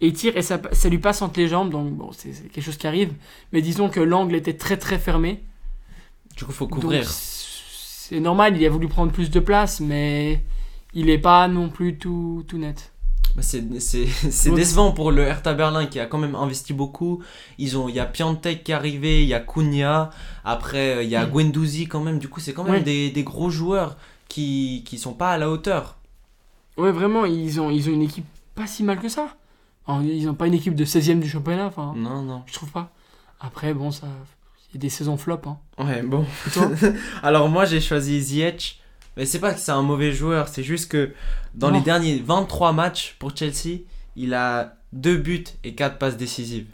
et 0.00 0.06
il 0.08 0.12
tire 0.12 0.36
et 0.36 0.42
ça, 0.42 0.60
ça 0.72 0.88
lui 0.88 0.98
passe 0.98 1.22
entre 1.22 1.38
les 1.40 1.48
jambes. 1.48 1.70
Donc 1.70 1.92
bon, 1.92 2.10
c'est 2.12 2.30
quelque 2.50 2.64
chose 2.64 2.76
qui 2.76 2.86
arrive. 2.86 3.12
Mais 3.52 3.62
disons 3.62 3.88
que 3.88 4.00
l'angle 4.00 4.34
était 4.34 4.54
très 4.56 4.76
très 4.76 4.98
fermé. 4.98 5.42
du 6.36 6.44
coup, 6.44 6.52
faut 6.52 6.66
couvrir. 6.66 7.08
c'est 7.08 8.18
normal, 8.20 8.56
il 8.56 8.66
a 8.66 8.68
voulu 8.68 8.88
prendre 8.88 9.12
plus 9.12 9.30
de 9.30 9.40
place, 9.40 9.80
mais 9.80 10.42
il 10.92 11.08
est 11.10 11.18
pas 11.18 11.46
non 11.48 11.68
plus 11.70 11.96
tout, 11.96 12.44
tout 12.48 12.58
net. 12.58 12.92
Bah, 13.36 13.42
c'est 13.42 13.60
décevant 14.54 14.92
pour 14.92 15.10
le 15.10 15.22
Hertha 15.22 15.54
Berlin 15.54 15.86
qui 15.86 15.98
a 15.98 16.06
quand 16.06 16.18
même 16.18 16.34
investi 16.36 16.72
beaucoup. 16.72 17.22
Ils 17.58 17.76
ont, 17.76 17.88
il 17.88 17.94
y 17.96 18.00
a 18.00 18.06
Piantek 18.06 18.62
qui 18.62 18.70
est 18.72 18.74
arrivé, 18.74 19.22
il 19.22 19.28
y 19.28 19.34
a 19.34 19.40
Cunha, 19.40 20.10
après 20.44 20.96
euh, 20.96 21.02
il 21.02 21.08
y 21.08 21.16
a 21.16 21.26
Guendouzi 21.26 21.86
quand 21.88 22.00
même. 22.00 22.18
Du 22.18 22.28
coup, 22.28 22.40
c'est 22.40 22.52
quand 22.52 22.62
même 22.64 22.74
Ouais. 22.74 22.80
des, 22.82 23.10
des 23.10 23.24
gros 23.24 23.50
joueurs 23.50 23.96
qui 24.28 24.84
qui 24.86 24.98
sont 24.98 25.14
pas 25.14 25.30
à 25.32 25.38
la 25.38 25.50
hauteur. 25.50 25.96
Ouais, 26.76 26.92
vraiment, 26.92 27.24
ils 27.24 27.60
ont, 27.60 27.70
ils 27.70 27.88
ont 27.88 27.92
une 27.92 28.02
équipe 28.02 28.26
pas 28.54 28.66
si 28.66 28.82
mal 28.84 28.98
que 29.00 29.08
ça. 29.08 29.28
Alors, 29.86 30.02
ils 30.02 30.28
ont 30.28 30.34
pas 30.34 30.46
une 30.46 30.54
équipe 30.54 30.74
de 30.74 30.84
16ème 30.84 31.20
du 31.20 31.28
championnat, 31.28 31.66
enfin, 31.66 31.92
Non, 31.96 32.22
non. 32.22 32.42
je 32.46 32.54
trouve 32.54 32.70
pas. 32.70 32.90
Après, 33.40 33.74
bon, 33.74 33.90
ça. 33.90 34.06
Il 34.70 34.76
y 34.76 34.78
a 34.78 34.80
des 34.80 34.88
saisons 34.88 35.16
flop. 35.16 35.40
Hein. 35.46 35.58
Ouais, 35.78 36.02
bon. 36.02 36.24
Alors 37.22 37.48
moi 37.48 37.64
j'ai 37.64 37.80
choisi 37.80 38.20
Ziyech, 38.20 38.80
mais 39.16 39.26
c'est 39.26 39.38
pas 39.38 39.52
que 39.54 39.60
c'est 39.60 39.72
un 39.72 39.82
mauvais 39.82 40.12
joueur, 40.12 40.48
c'est 40.48 40.62
juste 40.62 40.90
que 40.90 41.12
dans 41.54 41.70
Non. 41.70 41.78
les 41.78 41.84
derniers 41.84 42.18
23 42.24 42.72
matchs 42.72 43.16
pour 43.18 43.36
Chelsea, 43.36 43.80
il 44.16 44.34
a 44.34 44.76
2 44.92 45.16
buts 45.16 45.44
et 45.64 45.74
4 45.74 45.98
passes 45.98 46.16
décisives. 46.16 46.66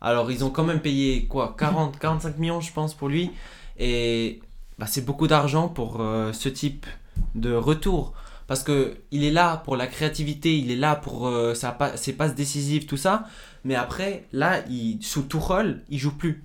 Alors 0.00 0.30
ils 0.30 0.44
ont 0.44 0.50
quand 0.50 0.64
même 0.64 0.80
payé 0.80 1.26
quoi 1.26 1.54
40 1.58 1.98
45 1.98 2.38
millions 2.38 2.60
je 2.60 2.72
pense 2.72 2.94
pour 2.94 3.08
lui 3.08 3.30
et 3.78 4.40
bah, 4.78 4.86
c'est 4.86 5.04
beaucoup 5.04 5.26
d'argent 5.26 5.68
pour 5.68 6.00
euh, 6.00 6.32
ce 6.32 6.48
type 6.48 6.86
de 7.34 7.52
retour 7.54 8.12
parce 8.46 8.62
que 8.62 8.98
il 9.10 9.24
est 9.24 9.30
là 9.30 9.56
pour 9.64 9.76
la 9.76 9.86
créativité, 9.86 10.56
il 10.56 10.70
est 10.70 10.76
là 10.76 10.94
pour 10.94 11.26
euh, 11.26 11.54
sa 11.54 11.76
ses 11.96 12.12
passes 12.12 12.34
décisives 12.34 12.86
tout 12.86 12.96
ça, 12.96 13.24
mais 13.64 13.74
après 13.74 14.24
là 14.32 14.60
il 14.68 14.98
sous 15.02 15.22
Tuchel, 15.22 15.82
il 15.88 15.98
joue 15.98 16.16
plus. 16.16 16.44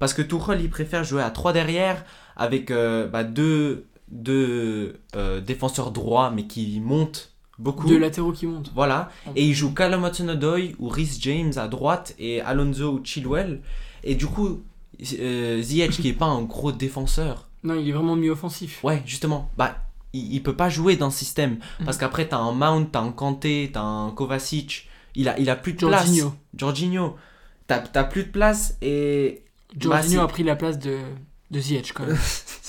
Parce 0.00 0.14
que 0.14 0.22
Tuchel, 0.22 0.60
il 0.62 0.70
préfère 0.70 1.04
jouer 1.04 1.22
à 1.22 1.30
3 1.30 1.52
derrière 1.52 2.04
avec 2.36 2.70
euh, 2.70 3.06
bah, 3.06 3.22
deux, 3.22 3.86
deux 4.10 5.00
euh, 5.16 5.40
défenseurs 5.40 5.90
droits 5.92 6.30
mais 6.30 6.44
qui 6.46 6.80
montent 6.80 7.32
beaucoup. 7.58 7.88
Deux 7.88 7.98
latéraux 7.98 8.32
qui 8.32 8.46
montent. 8.46 8.72
Voilà. 8.74 9.10
Et 9.36 9.44
il 9.46 9.54
joue 9.54 9.72
Callum 9.72 10.04
Hudson-Odoi 10.04 10.74
ou 10.78 10.88
Rhys 10.88 11.18
James 11.20 11.52
à 11.56 11.68
droite 11.68 12.14
et 12.18 12.40
Alonso 12.40 12.92
ou 12.94 13.00
Chilwell. 13.04 13.60
Et 14.02 14.14
du 14.14 14.26
coup, 14.26 14.62
euh, 15.18 15.60
Ziyech 15.62 15.90
qui 15.92 16.08
est 16.08 16.12
pas 16.14 16.26
un 16.26 16.42
gros 16.42 16.72
défenseur. 16.72 17.48
Non, 17.62 17.74
il 17.74 17.88
est 17.88 17.92
vraiment 17.92 18.16
mieux 18.16 18.30
offensif. 18.30 18.82
Ouais, 18.82 19.02
justement. 19.04 19.50
Bah, 19.58 19.76
il, 20.14 20.32
il 20.34 20.42
peut 20.42 20.56
pas 20.56 20.70
jouer 20.70 20.96
dans 20.96 21.10
ce 21.10 21.18
système. 21.18 21.58
Parce 21.84 21.98
qu'après, 21.98 22.26
t'as 22.26 22.38
un 22.38 22.52
Mount, 22.52 22.86
t'as 22.90 23.00
un 23.00 23.12
Kanté, 23.12 23.70
t'as 23.72 23.82
un 23.82 24.10
Kovacic. 24.10 24.88
Il 25.14 25.28
a, 25.28 25.38
il 25.38 25.50
a 25.50 25.56
plus 25.56 25.74
de 25.74 25.80
Jorginho. 25.80 26.30
place. 26.30 26.40
Jorginho. 26.56 27.16
T'as 27.66 27.80
t'as 27.80 28.04
plus 28.04 28.24
de 28.24 28.30
place 28.30 28.76
et. 28.80 29.42
Jorginho 29.78 30.18
Bah, 30.18 30.24
a 30.24 30.28
pris 30.28 30.42
la 30.42 30.56
place 30.56 30.78
de, 30.78 30.96
de 31.50 31.60
Ziyech 31.60 31.92
quand 31.92 32.06
même. 32.06 32.16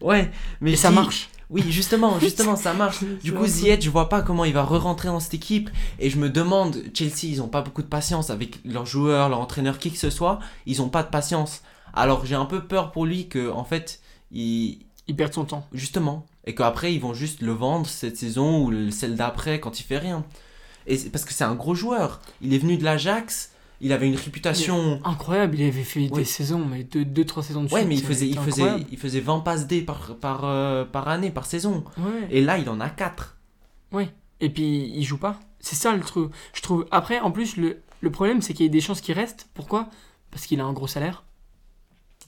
Ouais, 0.00 0.30
mais 0.60 0.72
Et 0.72 0.76
ça 0.76 0.90
marche. 0.90 1.28
Oui, 1.48 1.62
justement, 1.70 2.18
justement, 2.20 2.56
ça 2.56 2.72
marche. 2.74 3.04
Du 3.22 3.32
coup, 3.32 3.46
Ziyech, 3.46 3.82
je 3.82 3.90
vois 3.90 4.08
pas 4.08 4.22
comment 4.22 4.44
il 4.44 4.52
va 4.52 4.64
re-rentrer 4.64 5.08
dans 5.08 5.20
cette 5.20 5.34
équipe. 5.34 5.70
Et 6.00 6.10
je 6.10 6.18
me 6.18 6.28
demande, 6.28 6.82
Chelsea, 6.92 7.24
ils 7.24 7.40
ont 7.40 7.48
pas 7.48 7.62
beaucoup 7.62 7.82
de 7.82 7.86
patience 7.88 8.30
avec 8.30 8.58
leurs 8.64 8.86
joueurs, 8.86 9.28
leur 9.28 9.40
entraîneur, 9.40 9.78
qui 9.78 9.92
que 9.92 9.98
ce 9.98 10.10
soit. 10.10 10.40
Ils 10.66 10.82
ont 10.82 10.88
pas 10.88 11.02
de 11.04 11.08
patience. 11.08 11.62
Alors 11.94 12.26
j'ai 12.26 12.34
un 12.34 12.46
peu 12.46 12.64
peur 12.64 12.90
pour 12.92 13.06
lui 13.06 13.28
que, 13.28 13.50
en 13.50 13.64
fait, 13.64 14.00
il, 14.32 14.80
Il 15.08 15.14
perd 15.16 15.32
son 15.32 15.44
temps. 15.44 15.66
justement, 15.72 16.26
et 16.46 16.54
qu'après 16.54 16.92
ils 16.92 17.00
vont 17.00 17.14
juste 17.14 17.40
le 17.42 17.52
vendre 17.52 17.86
cette 17.86 18.16
saison 18.16 18.64
ou 18.64 18.70
le- 18.70 18.90
celle 18.90 19.14
d'après 19.14 19.60
quand 19.60 19.78
il 19.78 19.84
fait 19.84 19.98
rien. 19.98 20.24
Et 20.88 20.96
c'est- 20.98 21.10
parce 21.10 21.24
que 21.24 21.32
c'est 21.32 21.44
un 21.44 21.54
gros 21.54 21.76
joueur. 21.76 22.20
Il 22.42 22.52
est 22.54 22.58
venu 22.58 22.76
de 22.76 22.82
l'Ajax. 22.84 23.52
Il 23.80 23.92
avait 23.92 24.08
une 24.08 24.16
réputation. 24.16 25.00
Incroyable, 25.04 25.56
il 25.58 25.66
avait 25.68 25.82
fait 25.84 26.08
Ouais. 26.08 26.18
des 26.20 26.24
saisons, 26.24 26.64
mais 26.64 26.82
2-3 26.82 27.04
deux, 27.04 27.24
trois 27.24 27.42
saisons 27.42 27.62
de 27.64 27.68
Ouais, 27.70 27.80
suite, 27.80 27.88
mais 27.88 27.94
il 27.96 28.02
faisait, 28.04 28.26
il 28.28 28.38
faisait, 28.38 28.86
il 28.90 28.98
faisait 28.98 29.20
20 29.20 29.40
passes 29.40 29.66
D 29.66 29.82
par, 29.82 30.16
par, 30.16 30.44
euh, 30.44 30.84
par 30.84 31.08
année, 31.08 31.30
par 31.30 31.44
saison. 31.46 31.84
Ouais. 31.98 32.26
Et 32.30 32.40
là, 32.42 32.58
il 32.58 32.68
en 32.70 32.80
a 32.80 32.88
4. 32.88 33.36
Et 34.38 34.50
puis 34.50 34.92
il 34.94 35.02
joue 35.02 35.16
pas. 35.16 35.40
C'est 35.60 35.76
ça 35.76 35.94
le 35.96 36.02
truc. 36.02 36.30
Je 36.52 36.60
trouve. 36.60 36.86
Après, 36.90 37.20
en 37.20 37.30
plus, 37.30 37.56
le, 37.56 37.80
le 38.02 38.10
problème, 38.10 38.42
c'est 38.42 38.52
qu'il 38.52 38.66
y 38.66 38.68
a 38.68 38.72
des 38.72 38.82
chances 38.82 39.00
qu'il 39.00 39.14
reste. 39.14 39.48
Pourquoi? 39.54 39.88
Parce 40.30 40.44
qu'il 40.46 40.60
a 40.60 40.64
un 40.64 40.74
gros 40.74 40.86
salaire. 40.86 41.24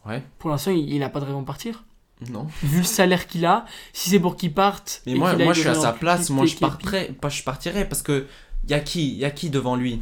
Ouais. 0.07 0.23
Pour 0.39 0.49
l'instant, 0.49 0.71
il 0.71 0.91
il 0.91 1.03
a 1.03 1.11
pas 1.11 1.21
de 1.21 1.27
raison 1.27 1.41
de 1.43 1.47
partir. 1.47 1.85
Non. 2.31 2.47
Vu 2.63 2.79
le 2.79 2.85
salaire 2.85 3.27
qu'il 3.27 3.45
a, 3.45 3.67
si 3.93 4.09
c'est 4.11 4.19
pour 4.19 4.37
qu'il 4.37 4.55
parte. 4.55 5.03
Mais 5.07 5.15
moi, 5.15 5.37
je 5.53 5.61
suis 5.61 5.69
à 5.69 5.75
sa 5.75 5.93
place, 5.93 6.31
moi 6.31 6.47
je 6.47 6.57
partirais, 6.57 7.13
pas 7.21 7.29
je 7.29 7.43
partirais 7.43 7.87
parce 7.87 8.03
que 8.03 8.27
y 8.67 8.73
a 8.75 8.81
qui, 8.81 9.15
y 9.15 9.25
a 9.25 9.31
qui 9.31 9.51
devant 9.51 9.77
lui? 9.77 10.01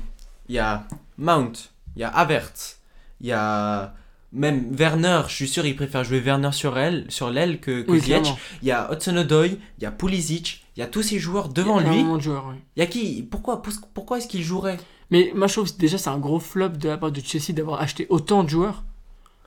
Il 0.48 0.54
y 0.54 0.58
a 0.58 0.86
Mount, 1.18 1.52
il 1.96 2.00
y 2.00 2.04
a 2.04 2.08
Havertz, 2.08 2.80
il 3.20 3.26
y 3.28 3.32
a 3.32 3.94
même 4.32 4.74
Werner, 4.74 5.22
je 5.28 5.34
suis 5.34 5.48
sûr 5.48 5.64
il 5.64 5.76
préfère 5.76 6.04
jouer 6.04 6.20
Werner 6.20 6.52
sur 6.52 6.78
elle, 6.78 7.06
sur 7.08 7.30
l'aile 7.30 7.58
que, 7.60 7.82
que 7.82 7.90
Oui. 7.90 8.02
Il 8.62 8.68
y 8.68 8.70
a 8.70 8.90
Hudson-Odoi, 8.92 9.46
il 9.46 9.58
y 9.80 9.86
a 9.86 9.90
Pulisic, 9.90 10.64
il 10.76 10.80
y 10.80 10.82
a 10.82 10.86
tous 10.86 11.02
ces 11.02 11.18
joueurs 11.18 11.48
devant 11.48 11.80
Il 11.80 11.86
y 11.86 11.88
a 11.88 11.92
lui. 11.92 12.02
de 12.04 12.20
joueurs, 12.20 12.48
ouais. 12.48 12.60
Il 12.76 12.80
y 12.80 12.82
a 12.82 12.86
qui 12.86 13.22
Pourquoi 13.22 13.62
pourquoi 13.94 14.18
est-ce 14.18 14.28
qu'il 14.28 14.42
jouerait? 14.42 14.76
Mais 15.10 15.32
moi, 15.34 15.46
je 15.46 15.52
trouve 15.54 15.72
que 15.72 15.78
déjà, 15.78 15.98
c'est 15.98 16.10
un 16.10 16.18
gros 16.18 16.40
flop 16.40 16.70
de 16.70 16.88
la 16.88 16.98
part 16.98 17.12
de 17.12 17.20
Chelsea 17.20 17.52
d'avoir 17.54 17.80
acheté 17.80 18.06
autant 18.10 18.42
de 18.44 18.48
joueurs. 18.50 18.82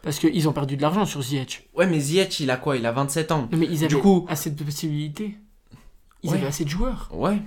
Parce 0.02 0.18
qu'ils 0.18 0.48
ont 0.48 0.54
perdu 0.54 0.78
de 0.78 0.82
l'argent 0.82 1.06
sur 1.06 1.22
Ziyech. 1.22 1.68
Ouais, 1.76 1.86
mais 1.86 2.00
Ziyech, 2.00 2.40
il 2.40 2.50
a 2.50 2.56
quoi? 2.56 2.78
Il 2.78 2.86
a 2.86 2.94
27 2.94 3.34
ans. 3.34 3.50
Mais 3.52 3.68
ils 3.70 3.80
Du 3.80 3.84
avaient 3.96 4.00
coup- 4.02 4.26
assez 4.30 4.50
de 4.52 4.64
possibilités. 4.64 5.36
Ils 6.24 6.30
Ouais. 6.32 6.38
avaient 6.38 6.48
assez 6.48 6.64
de 6.64 6.70
joueurs. 6.70 7.10
Ouais. 7.12 7.42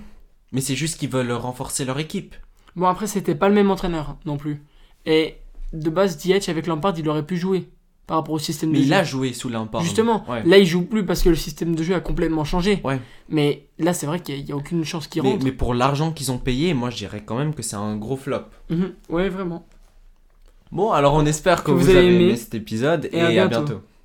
Mais 0.51 0.61
c'est 0.61 0.75
juste 0.75 0.99
qu'ils 0.99 1.09
veulent 1.09 1.31
renforcer 1.31 1.83
leur 1.85 1.97
équipe. 1.97 2.35
Bon, 2.75 2.87
après, 2.87 3.07
c'était 3.07 3.35
pas 3.35 3.49
le 3.49 3.55
même 3.55 3.69
entraîneur 3.71 4.17
non 4.25 4.37
plus. 4.37 4.61
Et 5.05 5.35
de 5.73 5.89
base, 5.89 6.17
Ziyech 6.19 6.49
avec 6.49 6.67
Lampard, 6.67 6.93
il 6.97 7.07
aurait 7.09 7.25
pu 7.25 7.37
jouer 7.37 7.69
par 8.07 8.17
rapport 8.17 8.33
au 8.35 8.39
système 8.39 8.71
Mais 8.71 8.79
de 8.79 8.83
il 8.83 8.87
jeu. 8.89 8.93
a 8.95 9.03
joué 9.03 9.31
sous 9.33 9.47
l'impact. 9.49 9.83
Justement, 9.83 10.25
Ouais. 10.29 10.43
là, 10.43 10.57
il 10.57 10.65
joue 10.65 10.81
plus 10.83 11.05
parce 11.05 11.21
que 11.21 11.29
le 11.29 11.35
système 11.35 11.73
de 11.75 11.83
jeu 11.83 11.95
a 11.95 11.99
complètement 12.01 12.43
changé. 12.43 12.81
Ouais. 12.83 12.99
Mais 13.29 13.67
là, 13.79 13.93
c'est 13.93 14.05
vrai 14.05 14.19
qu'il 14.19 14.43
n'y 14.43 14.51
a, 14.51 14.55
aucune 14.55 14.83
chance 14.83 15.07
qu'il 15.07 15.21
Mais, 15.23 15.31
rentre. 15.31 15.45
mais 15.45 15.51
pour 15.53 15.73
l'argent 15.73 16.11
qu'ils 16.11 16.31
ont 16.31 16.37
payé, 16.37 16.73
moi 16.73 16.89
je 16.89 16.97
dirais 16.97 17.23
quand 17.25 17.37
même 17.37 17.53
que 17.53 17.61
c'est 17.63 17.75
un 17.77 17.95
gros 17.95 18.17
flop. 18.17 18.41
Mhm. 18.69 18.93
Ouais, 19.09 19.29
vraiment. 19.29 19.65
Bon, 20.71 20.91
alors 20.91 21.13
on 21.13 21.25
espère 21.25 21.63
que, 21.63 21.67
Que 21.67 21.71
vous, 21.71 21.79
vous 21.85 21.89
avez 21.91 22.07
aimé. 22.07 22.25
aimé 22.25 22.35
cet 22.35 22.55
épisode 22.55 23.05
et, 23.11 23.17
Et 23.17 23.39
à 23.39 23.47
bientôt. 23.47 23.81